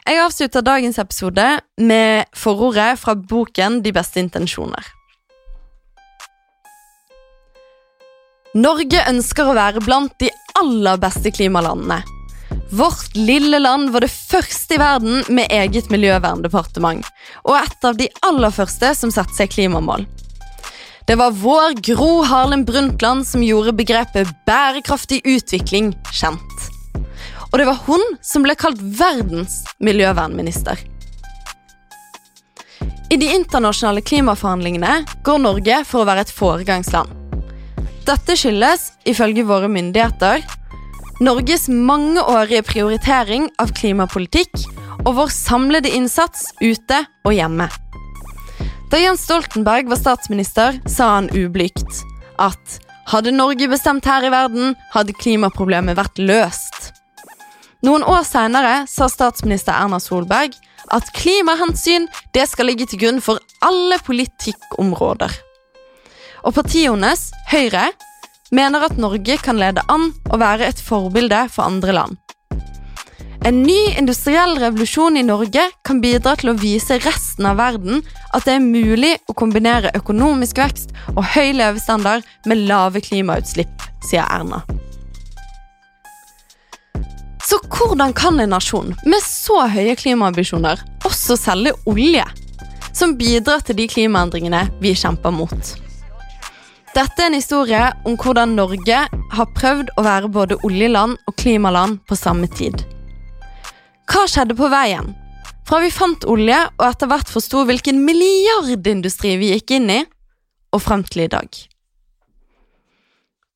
Jeg 0.10 0.22
avslutter 0.24 0.66
dagens 0.66 1.00
episode 1.02 1.46
med 1.78 2.30
forordet 2.38 2.96
fra 3.00 3.16
boken 3.16 3.80
De 3.86 3.94
beste 3.94 4.22
intensjoner. 4.22 4.86
Norge 8.58 9.04
ønsker 9.06 9.46
å 9.46 9.54
være 9.54 9.84
blant 9.86 10.16
de 10.22 10.32
aller 10.58 10.98
beste 11.02 11.32
klimalandene. 11.32 12.02
Vårt 12.74 13.16
lille 13.18 13.60
land 13.62 13.92
var 13.94 14.02
det 14.06 14.12
første 14.12 14.76
i 14.76 14.82
verden 14.82 15.22
med 15.30 15.54
eget 15.54 15.90
miljøverndepartement, 15.94 17.06
og 17.46 17.56
et 17.62 17.86
av 17.86 17.98
de 17.98 18.10
aller 18.26 18.54
første 18.54 18.92
som 18.98 19.14
satte 19.14 19.38
seg 19.38 19.54
klimamål. 19.54 20.06
Det 21.10 21.16
var 21.16 21.32
vår 21.32 21.74
Gro 21.74 22.22
Harlem 22.22 22.66
Brundtland 22.66 23.28
som 23.28 23.44
gjorde 23.44 23.72
begrepet 23.74 24.30
bærekraftig 24.46 25.24
utvikling 25.26 25.88
kjent. 26.14 26.68
Og 27.50 27.56
det 27.58 27.66
var 27.66 27.80
hun 27.88 28.04
som 28.22 28.46
ble 28.46 28.54
kalt 28.54 28.78
verdens 28.78 29.64
miljøvernminister. 29.82 30.78
I 33.10 33.18
de 33.18 33.32
internasjonale 33.40 34.06
klimaforhandlingene 34.06 35.00
går 35.26 35.42
Norge 35.48 35.82
for 35.90 36.04
å 36.04 36.10
være 36.12 36.28
et 36.28 36.36
foregangsland. 36.44 37.10
Dette 38.06 38.38
skyldes, 38.38 38.92
ifølge 39.10 39.50
våre 39.50 39.66
myndigheter, 39.66 40.46
Norges 41.26 41.66
mangeårige 41.74 42.62
prioritering 42.70 43.50
av 43.58 43.74
klimapolitikk 43.82 44.62
og 45.08 45.16
vår 45.24 45.34
samlede 45.34 45.90
innsats 45.90 46.52
ute 46.62 47.02
og 47.26 47.34
hjemme. 47.34 47.72
Da 48.90 48.98
Jens 48.98 49.22
Stoltenberg 49.24 49.90
var 49.90 50.00
statsminister, 50.02 50.80
sa 50.90 51.12
han 51.16 51.30
ublygt 51.30 52.00
at 52.42 52.80
hadde 53.12 53.30
Norge 53.36 53.68
bestemt 53.70 54.08
her 54.10 54.26
i 54.26 54.32
verden, 54.34 54.74
hadde 54.96 55.14
klimaproblemet 55.14 55.98
vært 55.98 56.18
løst. 56.18 56.90
Noen 57.86 58.02
år 58.02 58.26
senere 58.26 58.88
sa 58.90 59.06
statsminister 59.12 59.78
Erna 59.78 60.00
Solberg 60.02 60.58
at 60.90 61.12
klimahensyn 61.14 62.08
det 62.34 62.48
skal 62.50 62.72
ligge 62.72 62.88
til 62.90 63.04
grunn 63.04 63.22
for 63.22 63.38
alle 63.62 64.00
politikkområder. 64.08 65.38
Og 66.50 66.56
partiet 66.58 66.90
hennes, 66.90 67.28
Høyre, 67.52 67.92
mener 68.50 68.88
at 68.90 68.98
Norge 68.98 69.38
kan 69.44 69.62
lede 69.62 69.86
an 69.86 70.10
og 70.32 70.42
være 70.42 70.66
et 70.72 70.82
forbilde 70.82 71.46
for 71.54 71.70
andre 71.70 71.94
land. 71.94 72.18
En 73.48 73.62
ny 73.64 73.96
industriell 73.98 74.58
revolusjon 74.60 75.18
i 75.18 75.24
Norge 75.24 75.62
kan 75.88 76.02
bidra 76.04 76.34
til 76.36 76.52
å 76.52 76.58
vise 76.60 76.98
resten 77.00 77.48
av 77.48 77.56
verden 77.62 78.02
at 78.36 78.44
det 78.44 78.58
er 78.58 78.66
mulig 78.66 79.14
å 79.32 79.36
kombinere 79.38 79.94
økonomisk 79.96 80.60
vekst 80.60 80.92
og 81.14 81.24
høy 81.38 81.54
levestandard 81.56 82.28
med 82.50 82.66
lave 82.68 83.00
klimautslipp, 83.06 83.86
sier 84.04 84.28
Erna. 84.28 84.60
Så 87.48 87.62
hvordan 87.72 88.12
kan 88.14 88.44
en 88.44 88.52
nasjon 88.52 88.92
med 89.08 89.24
så 89.24 89.64
høye 89.72 89.96
klimaambisjoner 89.98 90.84
også 91.08 91.40
selge 91.40 91.74
olje, 91.88 92.28
som 92.92 93.16
bidrar 93.16 93.64
til 93.64 93.80
de 93.80 93.88
klimaendringene 93.88 94.68
vi 94.84 94.92
kjemper 95.00 95.32
mot? 95.32 95.74
Dette 96.92 97.24
er 97.24 97.30
en 97.30 97.40
historie 97.40 97.88
om 98.04 98.20
hvordan 98.20 98.58
Norge 98.60 99.02
har 99.08 99.52
prøvd 99.56 99.96
å 99.96 100.04
være 100.04 100.36
både 100.36 100.60
oljeland 100.68 101.16
og 101.24 101.40
klimaland 101.40 102.02
på 102.10 102.20
samme 102.20 102.52
tid. 102.52 102.84
Hva 104.10 104.24
skjedde 104.26 104.56
på 104.58 104.68
veien? 104.72 105.12
Fra 105.70 105.78
vi 105.84 105.92
fant 105.94 106.24
olje 106.26 106.58
og 106.80 106.86
etter 106.88 107.10
hvert 107.12 107.30
forsto 107.30 107.62
hvilken 107.70 108.00
milliardindustri 108.02 109.36
vi 109.38 109.52
gikk 109.54 109.76
inn 109.78 109.92
i, 109.94 110.00
og 110.74 110.82
frem 110.82 111.04
til 111.06 111.28
i 111.28 111.30
dag. 111.30 111.50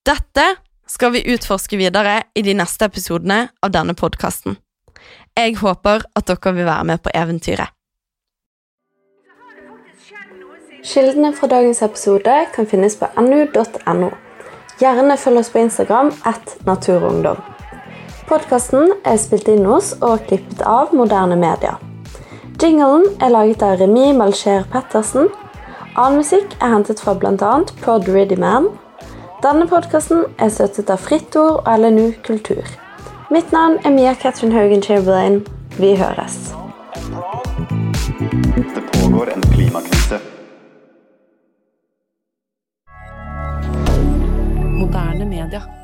Dette 0.05 0.45
skal 0.89 1.13
vi 1.15 1.23
utforske 1.33 1.79
videre 1.79 2.19
i 2.37 2.43
de 2.45 2.53
neste 2.59 2.85
episodene 2.85 3.47
av 3.65 3.73
denne 3.73 3.95
podkasten. 3.97 4.59
Jeg 5.33 5.55
håper 5.57 6.05
at 6.13 6.29
dere 6.29 6.53
vil 6.53 6.69
være 6.69 6.89
med 6.91 7.01
på 7.01 7.13
eventyret. 7.17 7.73
Kildene 10.83 11.31
fra 11.33 11.47
dagens 11.49 11.81
episode 11.81 12.35
kan 12.53 12.69
finnes 12.69 12.99
på 12.99 13.09
nu.no. 13.23 14.11
Gjerne 14.83 15.17
følg 15.17 15.41
oss 15.41 15.49
på 15.49 15.63
Instagram 15.63 16.13
at 16.29 16.57
naturungdom. 16.67 17.52
Podkasten 18.33 18.89
er 19.05 19.17
spilt 19.21 19.45
inn 19.51 19.67
hos 19.69 19.91
og 20.01 20.23
klippet 20.25 20.63
av 20.65 20.89
Moderne 20.97 21.35
Media. 21.37 21.75
Jinglen 22.57 23.03
er 23.21 23.29
laget 23.29 23.61
av 23.61 23.75
Remi 23.77 24.07
Malcher 24.17 24.63
Pettersen. 24.73 25.27
Annen 25.93 26.17
musikk 26.23 26.55
er 26.57 26.71
hentet 26.73 27.03
fra 27.03 27.13
bl.a. 27.13 27.51
Pod 27.83 28.09
Ready 28.09 28.39
Man. 28.41 28.71
Denne 29.45 29.67
podkasten 29.69 30.23
er 30.41 30.49
støttet 30.49 30.89
av 30.89 31.03
Fritt 31.05 31.37
Ord 31.37 31.59
og 31.61 31.69
LNU 31.77 32.07
Kultur. 32.25 32.65
Mitt 33.29 33.53
navn 33.53 33.77
er 33.85 33.93
Mia 33.93 34.15
Katrin 34.17 34.55
Haugen 34.57 34.81
Chamberlain. 34.81 35.43
Vi 35.77 35.93
høres. 36.01 36.55
Det 38.73 38.83
pågår 38.97 39.35
en 39.35 39.45
klimakrise. 39.53 40.23
Moderne 44.81 45.29
media. 45.29 45.82